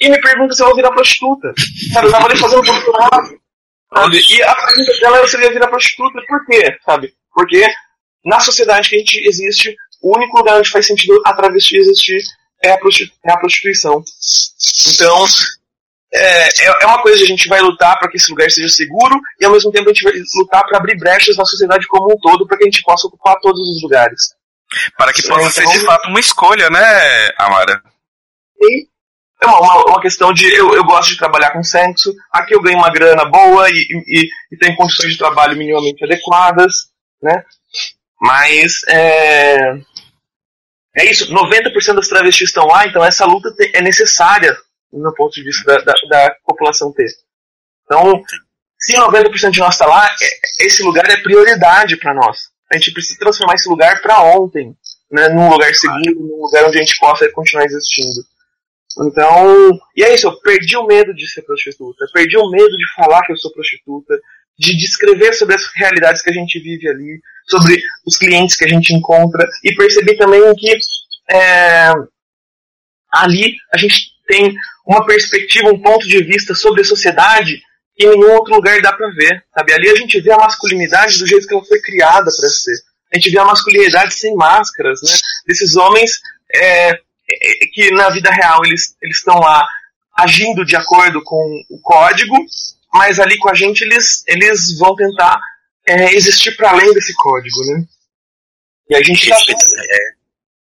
[0.00, 1.52] e me pergunta se eu vou virar prostituta.
[1.92, 3.38] Sabe, eu tava ali fazendo doutorado.
[3.94, 4.20] Sabe?
[4.34, 6.20] E a pergunta dela é se eu ia virar prostituta.
[6.26, 6.78] Por quê?
[6.84, 7.14] Sabe?
[7.34, 7.66] Porque
[8.24, 12.22] na sociedade que a gente existe, o único lugar onde faz sentido a travesti existir
[12.64, 12.78] é a,
[13.24, 14.02] é a prostituição.
[14.94, 15.26] Então,
[16.12, 18.68] é, é- é uma coisa que a gente vai lutar para que esse lugar seja
[18.68, 22.12] seguro e ao mesmo tempo a gente vai lutar para abrir brechas na sociedade como
[22.12, 24.34] um todo para que a gente possa ocupar todos os lugares.
[24.96, 27.82] Para que possa ser Então- de fato uma escolha, né, Amara?
[28.60, 28.86] E
[29.42, 32.60] é uma, uma, uma questão de eu, eu gosto de trabalhar com sexo, aqui eu
[32.62, 33.74] ganho uma grana boa e,
[34.06, 36.74] e, e tenho condições de trabalho minimamente adequadas,
[37.22, 37.42] né?
[38.20, 39.56] Mas é,
[40.96, 44.54] é isso, 90% das travestis estão lá, então essa luta é necessária
[44.92, 47.06] no ponto de vista da, da, da população ter.
[47.84, 48.22] Então,
[48.78, 52.50] se 90% de nós está lá, é- esse lugar é prioridade para nós.
[52.72, 54.74] A gente precisa transformar esse lugar para ontem,
[55.10, 58.22] né, num lugar seguro, num lugar onde a gente possa continuar existindo.
[59.02, 62.94] Então, e é isso, eu perdi o medo de ser prostituta, perdi o medo de
[62.94, 64.18] falar que eu sou prostituta,
[64.58, 68.68] de descrever sobre as realidades que a gente vive ali, sobre os clientes que a
[68.68, 70.76] gente encontra, e percebi também que
[71.30, 71.92] é,
[73.12, 74.54] ali a gente tem
[74.86, 77.60] uma perspectiva, um ponto de vista sobre a sociedade
[77.96, 79.72] que em nenhum outro lugar dá pra ver, sabe?
[79.74, 82.74] Ali a gente vê a masculinidade do jeito que ela foi criada para ser.
[83.12, 85.12] A gente vê a masculinidade sem máscaras, né?
[85.46, 86.12] Desses homens
[86.54, 86.98] é, é,
[87.72, 89.66] que na vida real eles eles estão lá
[90.16, 92.36] agindo de acordo com o código,
[92.92, 95.38] mas ali com a gente eles eles vão tentar
[95.86, 97.84] é, existir para além desse código, né?
[98.88, 99.98] E a gente tá É,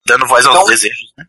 [0.06, 1.24] dando voz aos Então- desejos, né?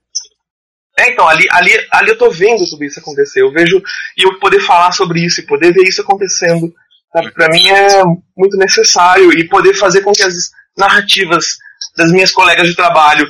[0.98, 3.42] É, então, ali, ali, ali eu tô vendo tudo isso acontecer.
[3.42, 3.82] Eu vejo.
[4.18, 6.74] E eu poder falar sobre isso e poder ver isso acontecendo.
[7.12, 8.04] Sabe, pra mim é
[8.36, 9.32] muito necessário.
[9.34, 11.58] E poder fazer com que as narrativas
[11.98, 13.28] das minhas colegas de trabalho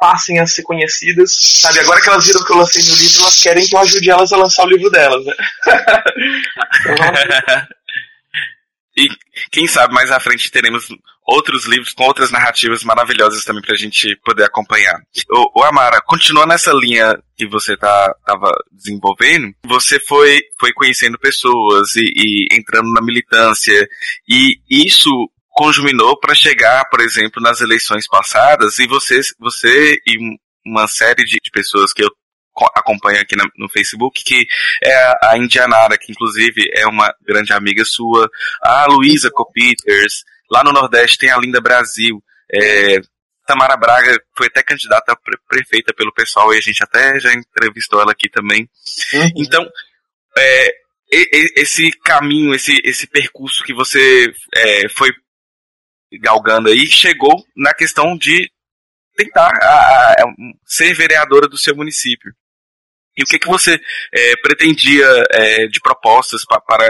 [0.00, 1.32] passem a ser conhecidas.
[1.60, 4.10] Sabe, agora que elas viram que eu lancei meu livro, elas querem que eu ajude
[4.10, 5.34] elas a lançar o livro delas, né?
[8.98, 9.08] E
[9.52, 10.88] quem sabe mais à frente teremos
[11.30, 14.98] outros livros com outras narrativas maravilhosas também pra gente poder acompanhar.
[15.54, 21.94] O, Amara, continuando nessa linha que você tá, tava desenvolvendo, você foi, foi conhecendo pessoas
[21.96, 23.86] e, e entrando na militância,
[24.26, 25.10] e isso
[25.50, 30.16] conjuminou para chegar, por exemplo, nas eleições passadas, e você, você e
[30.64, 32.10] uma série de, de pessoas que eu
[32.52, 34.46] co- acompanho aqui no Facebook, que
[34.82, 38.30] é a, Indianara, que inclusive é uma grande amiga sua,
[38.62, 42.22] a Luísa Copiters, lá no Nordeste tem a Linda Brasil,
[42.52, 43.00] é,
[43.46, 47.32] Tamara Braga foi até candidata a pre- prefeita pelo pessoal e a gente até já
[47.32, 48.68] entrevistou ela aqui também.
[49.36, 49.66] Então,
[50.36, 50.74] é,
[51.10, 55.10] esse caminho, esse, esse percurso que você é, foi
[56.20, 58.50] galgando aí, chegou na questão de
[59.16, 60.24] tentar a- a-
[60.66, 62.32] ser vereadora do seu município.
[63.16, 63.80] E o que, que você
[64.12, 66.88] é, pretendia é, de propostas pa- para,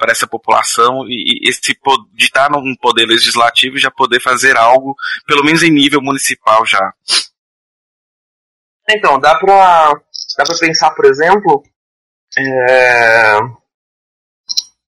[0.00, 4.56] para essa população e, e esse de estar num poder legislativo e já poder fazer
[4.56, 4.96] algo,
[5.26, 6.92] pelo menos em nível municipal já?
[8.88, 9.92] Então, dá pra,
[10.38, 11.62] dá pra pensar, por exemplo,
[12.36, 13.36] é...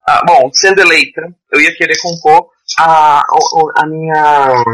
[0.09, 2.49] ah, bom, sendo eleita, eu ia querer compor
[2.79, 4.65] a, o- a minha.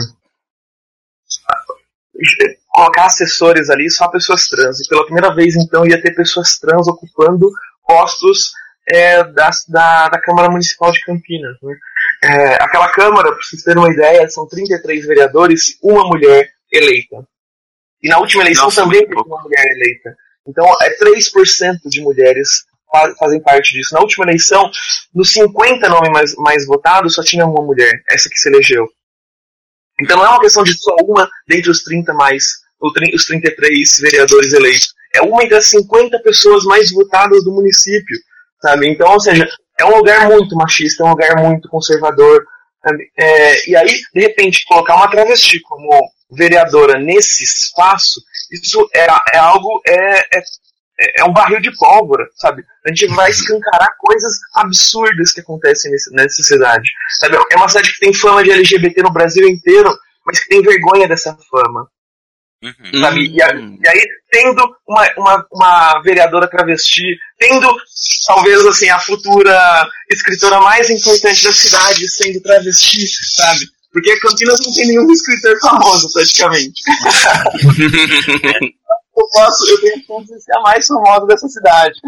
[2.69, 4.81] colocar assessores ali só pessoas trans.
[4.81, 7.51] E pela primeira vez, então, ia ter pessoas trans ocupando
[7.87, 8.53] postos
[8.91, 11.57] é, da, da, da Câmara Municipal de Campinas.
[11.63, 11.77] né?
[12.23, 17.27] É, aquela Câmara, para vocês terem uma ideia, são 33 vereadores, uma mulher eleita.
[18.03, 20.17] E na última eleição Nossa, também teve uma mulher eleita.
[20.47, 22.49] Então é 3% de mulheres
[22.91, 23.95] fa- fazem parte disso.
[23.95, 24.71] Na última eleição,
[25.15, 28.87] dos 50 nomes mais, mais votados, só tinha uma mulher, essa que se elegeu.
[30.01, 32.45] Então não é uma questão de só uma dentre os 30 mais,
[32.81, 34.95] os 33 vereadores eleitos.
[35.15, 38.17] É uma entre as 50 pessoas mais votadas do município,
[38.61, 38.89] sabe?
[38.89, 39.47] Então, ou seja,
[39.79, 42.45] é um lugar muito machista, é um lugar muito conservador.
[43.19, 45.89] É, e aí, de repente, colocar uma travesti como
[46.31, 48.21] vereadora nesse espaço,
[48.53, 50.43] isso é, é algo, é, é,
[51.19, 52.65] é um barril de pólvora, sabe?
[52.87, 56.89] A gente vai escancarar coisas absurdas que acontecem nesse, nessa cidade.
[57.21, 57.37] Sabe?
[57.51, 59.91] É uma cidade que tem fama de LGBT no Brasil inteiro,
[60.25, 61.89] mas que tem vergonha dessa fama.
[63.01, 63.27] Sabe?
[63.29, 67.75] E, a- e aí, tendo uma, uma, uma vereadora travesti, tendo
[68.27, 73.07] talvez assim a futura escritora mais importante da cidade sendo travesti,
[73.37, 73.67] sabe?
[73.93, 76.83] Porque Campinas não tem nenhum escritor famoso, praticamente.
[79.17, 81.99] eu posso, eu tenho chance de ser a mais famosa dessa cidade.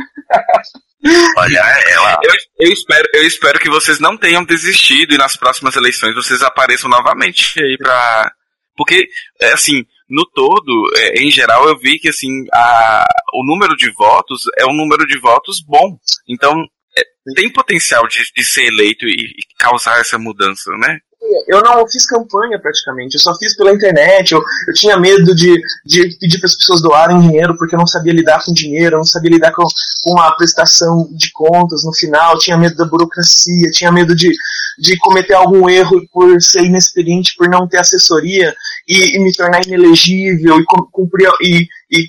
[1.38, 1.58] Olha,
[1.88, 2.18] ela...
[2.22, 6.42] eu, eu, espero, eu espero que vocês não tenham desistido e nas próximas eleições vocês
[6.42, 8.30] apareçam novamente aí pra.
[8.76, 9.08] Porque,
[9.40, 13.90] é, assim, no todo, é, em geral, eu vi que assim, a, o número de
[13.92, 15.96] votos é um número de votos bom.
[16.28, 16.64] Então,
[16.96, 17.02] é,
[17.34, 20.98] tem potencial de, de ser eleito e, e causar essa mudança, né?
[21.46, 24.32] Eu não fiz campanha praticamente, eu só fiz pela internet.
[24.32, 27.86] Eu, eu tinha medo de, de pedir para as pessoas doarem dinheiro porque eu não
[27.86, 29.64] sabia lidar com dinheiro, eu não sabia lidar com,
[30.02, 34.30] com a prestação de contas no final, tinha medo da burocracia, tinha medo de,
[34.78, 38.54] de cometer algum erro por ser inexperiente, por não ter assessoria
[38.88, 42.06] e, e me tornar inelegível e cum- cumprir e, e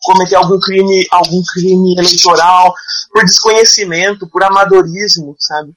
[0.00, 2.72] cometer algum crime, algum crime eleitoral
[3.12, 5.72] por desconhecimento, por amadorismo, sabe?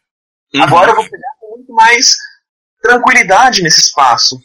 [0.55, 2.15] Agora eu vou pegar muito mais
[2.81, 4.39] tranquilidade nesse espaço.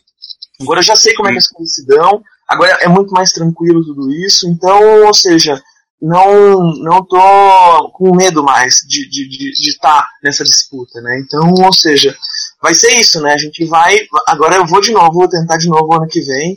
[0.61, 3.32] Agora eu já sei como é que as coisas se dão, agora é muito mais
[3.32, 5.61] tranquilo tudo isso, então, ou seja,
[6.01, 11.18] não não tô com medo mais de de de de estar nessa disputa, né?
[11.20, 12.16] Então, ou seja,
[12.62, 13.32] vai ser isso, né?
[13.32, 16.57] A gente vai, agora eu vou de novo, vou tentar de novo ano que vem,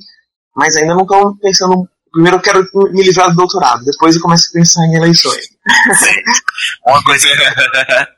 [0.55, 4.49] mas ainda não estou pensando Primeiro eu quero me livrar do doutorado, depois eu começo
[4.49, 5.45] a pensar em eleições.
[6.85, 7.27] Uma coisa.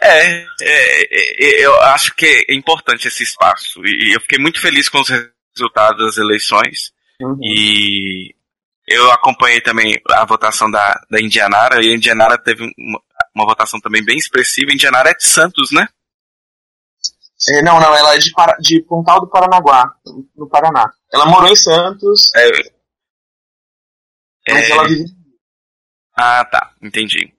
[0.00, 3.84] É, é, é, eu acho que é importante esse espaço.
[3.84, 6.92] E eu fiquei muito feliz com os resultados das eleições.
[7.42, 8.34] E
[8.86, 13.00] eu acompanhei também a votação da, da Indianara, e a Indianara teve uma,
[13.34, 14.70] uma votação também bem expressiva.
[14.70, 15.88] A Indianara é de Santos, né?
[17.50, 19.92] É, não, não, ela é de, Para- de Pontal do Paranaguá,
[20.36, 20.90] no Paraná.
[21.12, 22.50] Ela morou em Santos, É,
[24.52, 25.04] mas é, ela vive
[26.16, 27.32] Ah, tá, entendi.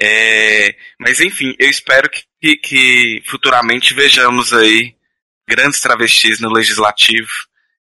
[0.00, 2.08] É, mas enfim, eu espero
[2.40, 4.94] que, que, futuramente vejamos aí
[5.48, 7.28] grandes travestis no legislativo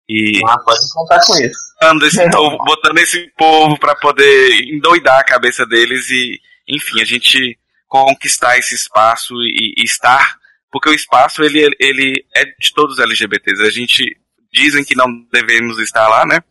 [0.07, 1.57] e Ah, pode contar com isso.
[1.79, 7.05] botando esse povo, botando esse povo para poder endoidar a cabeça deles e, enfim, a
[7.05, 7.57] gente
[7.87, 10.37] conquistar esse espaço e, e estar,
[10.71, 13.61] porque o espaço ele, ele é de todos os LGBTs.
[13.61, 14.17] A gente
[14.51, 16.41] dizem que não devemos estar lá, né?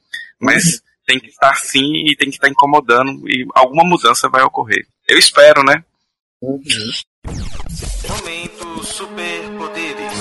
[0.41, 4.87] Mas tem que estar sim e tem que estar incomodando e alguma mudança vai ocorrer.
[5.09, 5.85] Eu espero, né?
[8.09, 10.13] Momento Superpoderes.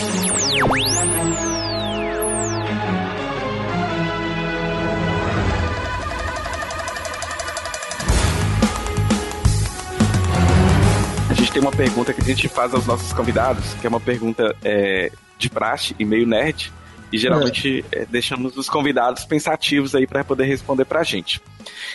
[11.29, 13.99] A gente tem uma pergunta que a gente faz aos nossos convidados, que é uma
[13.99, 16.73] pergunta é, de praxe e meio nerd.
[17.12, 21.41] E geralmente é, deixamos os convidados pensativos aí para poder responder pra gente.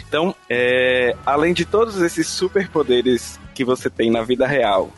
[0.07, 4.93] Então, é, além de todos esses superpoderes que você tem na vida real,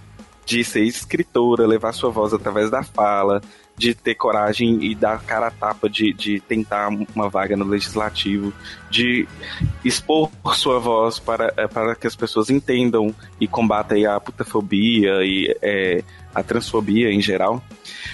[0.45, 3.41] de ser escritora, levar sua voz através da fala,
[3.79, 8.53] de ter coragem e dar cara a tapa de, de tentar uma vaga no legislativo,
[8.91, 9.27] de
[9.85, 15.23] expor sua voz para, eh, para que as pessoas entendam e combatam aí a putafobia
[15.25, 16.03] e eh,
[16.35, 17.63] a transfobia em geral.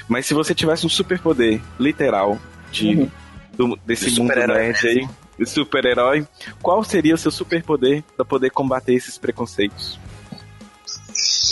[0.06, 2.38] Mas se você tivesse um superpoder literal
[2.70, 3.08] de,
[3.56, 5.08] do- desse De mundo super-herói nerd aí,
[5.38, 6.26] de super-herói,
[6.62, 9.98] qual seria o seu superpoder para poder combater esses preconceitos?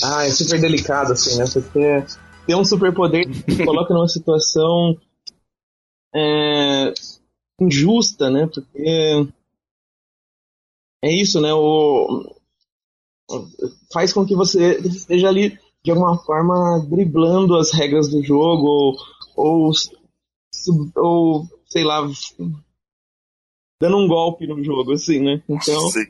[0.04, 1.44] Ah, é super delicado, assim, né?
[1.52, 2.04] Porque
[2.46, 4.98] ter um superpoder te coloca numa situação
[6.14, 6.92] é,
[7.60, 8.46] injusta, né?
[8.46, 9.26] Porque
[11.04, 11.52] é isso, né?
[11.52, 12.36] O,
[13.92, 18.96] faz com que você esteja ali de alguma forma driblando as regras do jogo ou,
[19.36, 19.72] ou,
[20.96, 22.06] ou sei lá,
[23.80, 25.42] dando um golpe no jogo, assim, né?
[25.48, 25.88] Então.
[25.88, 26.06] Sim.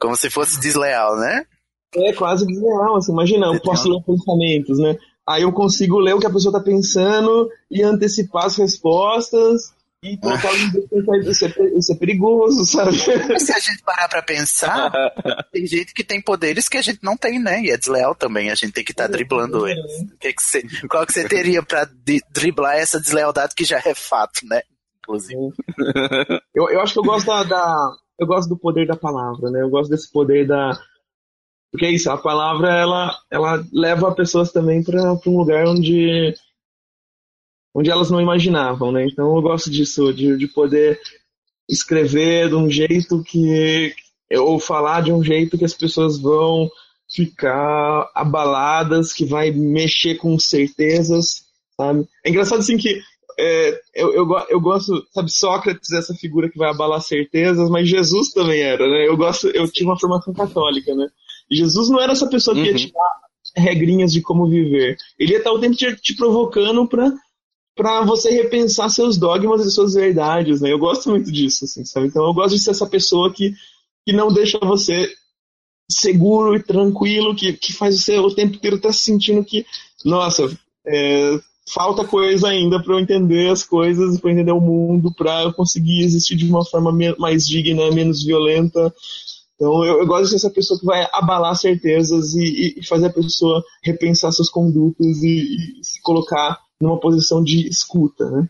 [0.00, 1.46] Como se fosse desleal, né?
[1.94, 4.96] É quase desleal, assim, imagina, eu posso ler pensamentos, né?
[5.28, 10.16] Aí eu consigo ler o que a pessoa tá pensando e antecipar as respostas E
[10.16, 12.96] desse isso, é, isso é perigoso, sabe?
[13.28, 14.90] Mas se a gente parar pra pensar,
[15.52, 17.60] tem gente que tem poderes que a gente não tem, né?
[17.62, 19.92] E é desleal também, a gente tem que estar tá driblando eles.
[20.18, 21.86] Que que você, qual que você teria pra
[22.32, 24.62] driblar essa deslealdade que já é fato, né?
[25.00, 25.52] Inclusive.
[26.54, 29.62] Eu, eu acho que eu gosto da, da- Eu gosto do poder da palavra, né?
[29.62, 30.78] Eu gosto desse poder da.
[31.70, 36.34] Porque é isso, a palavra ela, ela leva pessoas também para um lugar onde.
[37.74, 39.06] onde elas não imaginavam, né?
[39.06, 41.00] Então eu gosto disso, de, de poder
[41.68, 43.94] escrever de um jeito que.
[44.32, 46.68] ou falar de um jeito que as pessoas vão
[47.12, 51.44] ficar abaladas, que vai mexer com certezas,
[51.76, 52.06] sabe?
[52.24, 53.00] É engraçado assim que
[53.38, 58.30] é, eu, eu, eu gosto, sabe, Sócrates, essa figura que vai abalar certezas, mas Jesus
[58.32, 59.08] também era, né?
[59.08, 61.08] Eu gosto, eu tive uma formação católica, né?
[61.50, 63.20] Jesus não era essa pessoa que ia te dar
[63.56, 64.96] regrinhas de como viver.
[65.18, 67.12] Ele ia estar o tempo te, te provocando pra,
[67.74, 70.72] pra você repensar seus dogmas e suas verdades, né?
[70.72, 72.06] Eu gosto muito disso, assim, sabe?
[72.06, 73.52] Então eu gosto de ser essa pessoa que,
[74.06, 75.10] que não deixa você
[75.90, 79.66] seguro e tranquilo, que, que faz você o tempo inteiro estar se sentindo que,
[80.04, 80.48] nossa,
[80.86, 81.40] é,
[81.72, 86.02] falta coisa ainda para eu entender as coisas, para entender o mundo, para eu conseguir
[86.02, 88.94] existir de uma forma mais digna, menos violenta.
[89.60, 93.08] Então eu, eu gosto de ser essa pessoa que vai abalar certezas e, e- fazer
[93.08, 98.48] a pessoa repensar seus condutos e, e se colocar numa posição de escuta, né?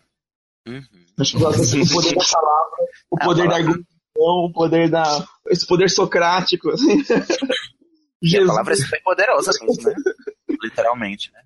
[1.19, 2.77] Acho que desse- o poder da palavra,
[3.11, 3.85] o A poder da argumentação,
[4.15, 6.69] o poder da esse poder socrático.
[6.69, 7.01] Assim.
[8.43, 9.95] A palavra é super poderosa mesmo, né?
[10.63, 11.41] Literalmente, né?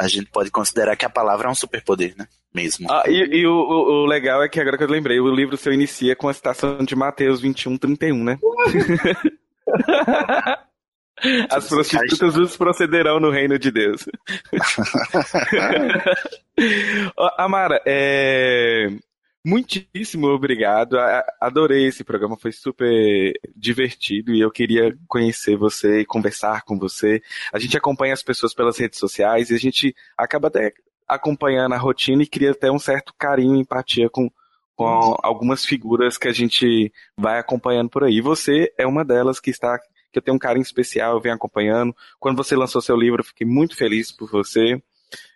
[0.00, 2.26] A gente pode considerar que a palavra é um superpoder, né?
[2.52, 2.90] Mesmo.
[2.90, 5.72] Ah, e e o, o- legal é que agora que eu lembrei, o livro seu
[5.72, 8.38] inicia com a citação de Mateus 21, 31, né?
[11.48, 14.04] As prostitutas os procederão no reino de Deus.
[17.38, 18.88] Amara, é...
[19.44, 20.96] muitíssimo obrigado.
[21.40, 27.22] Adorei esse programa, foi super divertido e eu queria conhecer você e conversar com você.
[27.52, 30.72] A gente acompanha as pessoas pelas redes sociais e a gente acaba até
[31.06, 34.30] acompanhando a rotina e cria até um certo carinho e empatia com,
[34.74, 38.20] com algumas figuras que a gente vai acompanhando por aí.
[38.20, 39.78] Você é uma delas que está
[40.14, 41.94] que eu tenho um carinho especial, eu venho acompanhando.
[42.20, 44.80] Quando você lançou seu livro, eu fiquei muito feliz por você.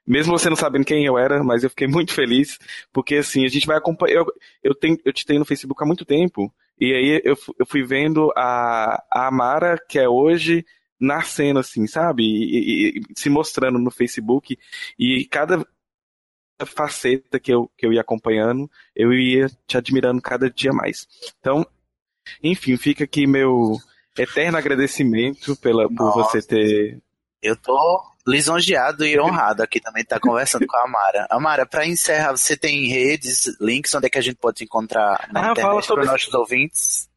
[0.08, 2.58] Mesmo você não sabendo quem eu era, mas eu fiquei muito feliz,
[2.92, 4.16] porque assim, a gente vai acompanhar.
[4.16, 4.26] Eu,
[4.62, 7.84] eu, tenho, eu te tenho no Facebook há muito tempo, e aí eu, eu fui
[7.84, 10.64] vendo a, a Amara, que é hoje,
[10.98, 12.22] nascendo, assim, sabe?
[12.22, 14.58] E, e- e se mostrando no Facebook,
[14.98, 15.64] e cada
[16.66, 21.06] faceta que eu, que eu ia acompanhando, eu ia te admirando cada dia mais.
[21.38, 21.66] Então,
[22.42, 23.76] enfim, fica aqui meu
[24.18, 26.40] eterno agradecimento pela, por Nossa.
[26.40, 27.00] você ter.
[27.40, 31.26] Eu tô lisonjeado e honrado aqui também estar conversando com a Amara.
[31.30, 35.28] Amara, pra encerrar, você tem redes, links, onde é que a gente pode te encontrar
[35.32, 37.08] na Ah, fala internet sobre- para nossos ouvintes?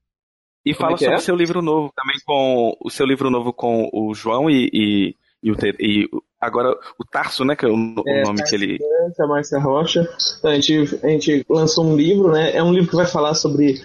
[0.65, 1.19] E Como fala é que sobre é?
[1.19, 5.15] o seu livro novo também com o seu livro novo com o João e, e,
[5.43, 6.07] e o Ter- e
[6.39, 7.55] agora o Tarso, né?
[7.55, 8.77] Que é o, o É, nome que ele.
[9.19, 10.07] a Márcia Rocha.
[10.37, 12.55] Então, a, gente, a gente lançou um livro, né?
[12.55, 13.81] É um livro que vai falar sobre,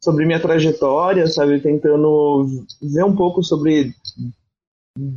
[0.00, 1.60] sobre minha trajetória, sabe?
[1.60, 2.46] Tentando
[2.82, 3.94] ver um pouco sobre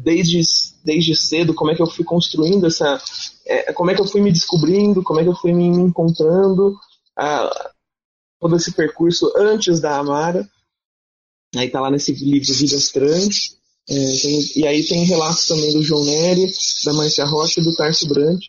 [0.04, 0.42] desde,
[0.86, 3.02] desde cedo como é que eu fui construindo essa.
[3.46, 6.76] é, como é que eu fui me descobrindo, como é que eu fui me encontrando,
[7.18, 7.72] ah,
[8.40, 10.48] todo esse percurso antes da Amara.
[11.56, 13.58] Aí tá lá nesse livro Vidas Trans.
[13.90, 16.50] É, tem- e aí tem relatos também do João Nery,
[16.86, 18.40] da Márcia Rocha e do Tarso Brant.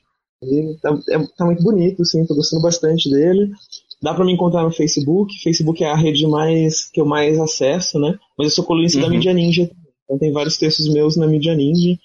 [0.43, 3.51] Ele tá, é- tá muito bonito, sim, tô gostando bastante dele.
[4.03, 5.33] Dá pra me encontrar no Facebook.
[5.43, 8.18] Facebook é a rede mais que eu mais acesso, né?
[8.37, 9.12] Mas eu sou colunista da Uhum.
[9.14, 9.70] Mídia Ninja.
[10.12, 11.98] Então tem vários textos meus na Mídia Ninja.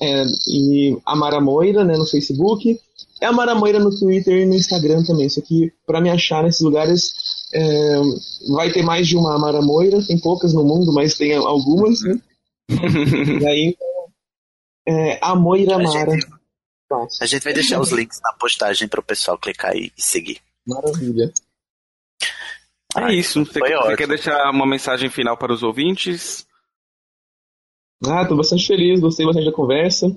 [0.00, 2.80] É, e Amara Moira, né, no Facebook.
[3.20, 5.28] É Amara Moira no Twitter e no Instagram também.
[5.28, 7.12] Só que pra me achar nesses lugares
[7.52, 8.00] é,
[8.54, 10.02] vai ter mais de uma Amara Moira.
[10.06, 12.18] Tem poucas no mundo, mas tem algumas, né?
[13.40, 13.76] e aí
[14.88, 16.12] é, a Moira A Amara.
[16.12, 16.26] gente,
[17.20, 20.38] a gente vai deixar os links na postagem para o pessoal clicar e seguir.
[20.66, 21.30] Maravilha.
[22.96, 23.44] É isso.
[23.44, 26.46] Você, você quer deixar uma mensagem final para os ouvintes?
[28.08, 30.16] Ah, tô bastante feliz, gostei bastante da conversa.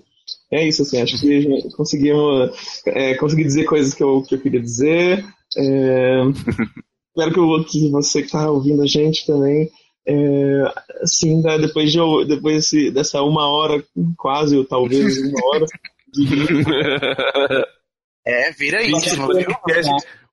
[0.51, 2.51] É isso, assim, acho que conseguimos
[2.87, 5.23] é, consegui dizer coisas que eu, que eu queria dizer.
[5.57, 6.21] É,
[7.15, 9.69] espero que, o- que você que tá ouvindo a gente também,
[10.05, 10.63] é,
[11.01, 13.83] assim, né, depois, de, eu- depois desse- dessa uma hora,
[14.17, 15.65] quase, ou talvez uma hora,
[18.25, 19.47] É, vira isso, viu?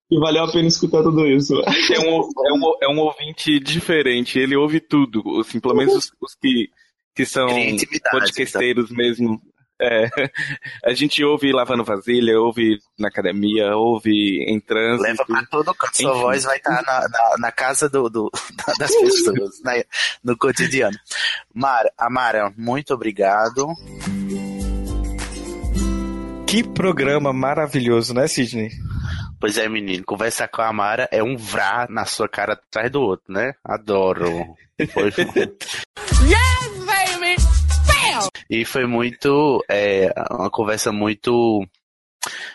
[0.09, 1.55] que valeu a pena escutar tudo isso.
[1.93, 6.05] É um, é, um, é um ouvinte diferente, ele ouve tudo, assim, pelo menos os,
[6.21, 6.69] os que,
[7.15, 7.47] que são
[8.11, 9.41] podcasteiros mesmo.
[9.81, 10.07] É,
[10.87, 15.03] a gente ouve lavando vasilha, ouve na academia, ouve em trânsito.
[15.03, 15.97] Leva pra todo canto.
[15.97, 18.31] Sua voz vai estar na, na, na casa do, do-
[18.79, 19.83] das pessoas, né,
[20.23, 20.97] no cotidiano.
[21.53, 23.67] Mara, Amara, muito obrigado.
[26.47, 28.71] Que programa maravilhoso, né, Sidney?
[29.41, 33.03] Pois é, menino, conversar com a Amara é um vrá na sua cara atrás do
[33.03, 33.55] outro, né?
[33.65, 34.29] Adoro.
[34.93, 35.11] Foi-!
[36.25, 36.64] Bam!
[38.49, 39.65] E foi muito.
[39.69, 41.67] é, uma conversa muito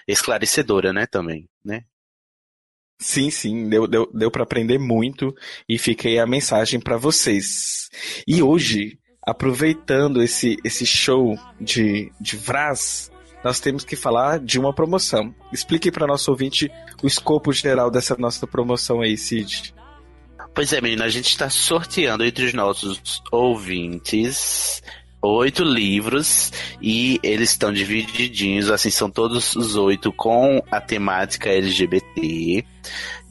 [0.07, 1.05] esclarecedora, né?
[1.05, 1.83] Também, né?
[3.01, 5.33] Sim, sim, deu, deu, deu para aprender muito
[5.67, 7.89] e fiquei a mensagem para vocês.
[8.27, 13.09] E hoje, aproveitando esse, esse show de, de Vraz,
[13.41, 15.33] nós temos que falar de uma promoção.
[15.53, 16.69] Explique para nosso ouvinte
[17.01, 19.73] o escopo geral dessa nossa promoção aí, Cid.
[20.53, 24.81] Pois é, menina, a gente está sorteando entre os nossos ouvintes
[25.21, 26.51] oito livros
[26.81, 32.65] e eles estão divididinhos, assim, são todos os oito com a temática LGBT.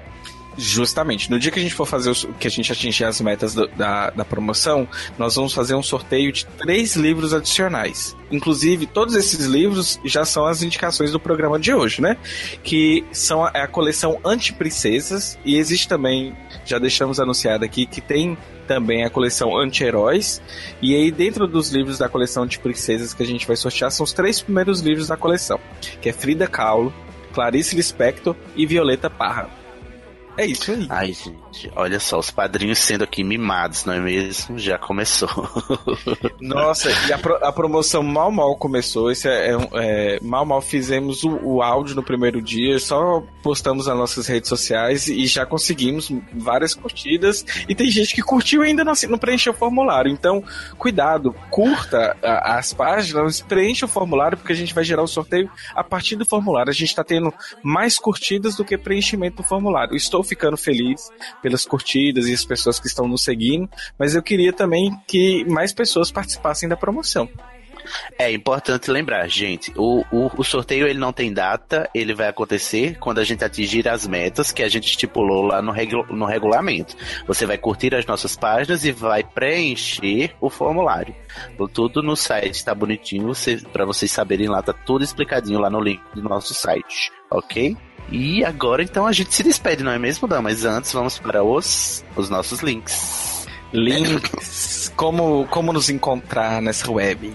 [0.60, 1.30] Justamente.
[1.30, 3.68] No dia que a gente for fazer os, que a gente atingir as metas do-
[3.68, 8.16] da, da promoção, nós vamos fazer um sorteio de três livros adicionais.
[8.28, 12.16] Inclusive, todos esses livros já são as indicações do programa de hoje, né?
[12.64, 16.36] Que são a, é a coleção Anti-Princesas e existe também,
[16.66, 18.36] já deixamos anunciado aqui, que tem
[18.66, 20.42] também a coleção Anti-Heróis.
[20.82, 24.12] E aí, dentro dos livros da coleção Anti-Princesas que a gente vai sortear, são os
[24.12, 25.60] três primeiros livros da coleção,
[26.02, 26.92] que é Frida Kahlo,
[27.32, 29.56] Clarice Lispector e Violeta Parra.
[30.38, 30.86] É isso aí.
[30.88, 31.36] Ai, gente,
[31.74, 34.58] olha só, os padrinhos sendo aqui mimados, não é mesmo?
[34.58, 35.28] Já começou.
[36.40, 39.10] Nossa, e a, pro- a promoção mal mal começou.
[39.10, 43.86] Esse é, é é, mal mal fizemos o, o áudio no primeiro dia, só postamos
[43.86, 47.44] nas nossas redes sociais e já conseguimos várias curtidas.
[47.68, 50.10] E tem gente que curtiu e ainda não, não preencheu o formulário.
[50.10, 50.42] Então,
[50.76, 55.50] cuidado, curta a- as páginas, preencha o formulário, porque a gente vai gerar o sorteio
[55.74, 56.70] a partir do formulário.
[56.70, 57.32] A gente está tendo
[57.62, 59.94] mais curtidas do que preenchimento do formulário.
[59.96, 61.10] Estou ficando feliz
[61.42, 63.68] pelas curtidas e as pessoas que estão nos seguindo,
[63.98, 67.28] mas eu queria também que mais pessoas participassem da promoção.
[68.18, 72.98] É importante lembrar, gente, o, o, o sorteio ele não tem data, ele vai acontecer
[72.98, 76.96] quando a gente atingir as metas que a gente estipulou lá no, regu no regulamento.
[77.26, 81.14] Você vai curtir as nossas páginas e vai preencher o formulário.
[81.72, 85.80] Tudo no site, tá bonitinho, você, pra vocês saberem lá, tá tudo explicadinho lá no
[85.80, 87.76] link do nosso site, ok?
[88.10, 90.40] E agora então a gente se despede, não é mesmo, Dan?
[90.40, 93.46] Mas antes vamos para os, os nossos links.
[93.72, 97.32] Links, como, como nos encontrar nessa web?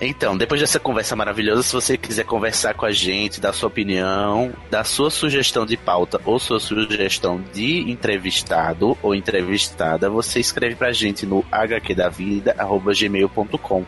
[0.00, 4.52] Então, depois dessa conversa maravilhosa, se você quiser conversar com a gente, dar sua opinião,
[4.70, 10.90] dar sua sugestão de pauta ou sua sugestão de entrevistado ou entrevistada, você escreve pra
[10.92, 13.84] gente no hqdavida.gmail.com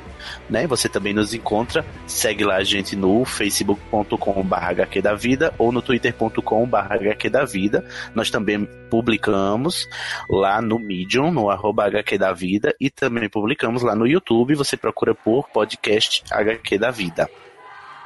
[0.49, 0.67] né?
[0.67, 7.85] Você também nos encontra, segue lá a gente no facebook.com.br hqdavida ou no twitter.com.br hqdavida.
[8.15, 9.89] Nós também publicamos
[10.29, 11.87] lá no Medium, no arroba
[12.35, 15.96] Vida, e também publicamos lá no YouTube, você procura por podcast
[16.31, 17.29] HQ da Vida.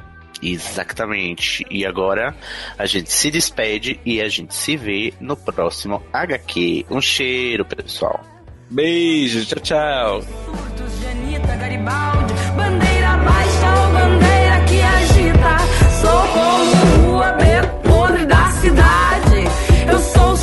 [0.42, 1.66] Exatamente.
[1.70, 2.34] E agora
[2.76, 6.86] a gente se despede e a gente se vê no próximo HQ.
[6.90, 8.24] Um cheiro, pessoal.
[8.70, 10.22] Beijo, tchau, tchau.
[12.56, 15.58] Bandeira baixa, bandeira que agita.
[16.00, 19.44] Sou como podre da cidade.
[19.90, 20.36] Eu sou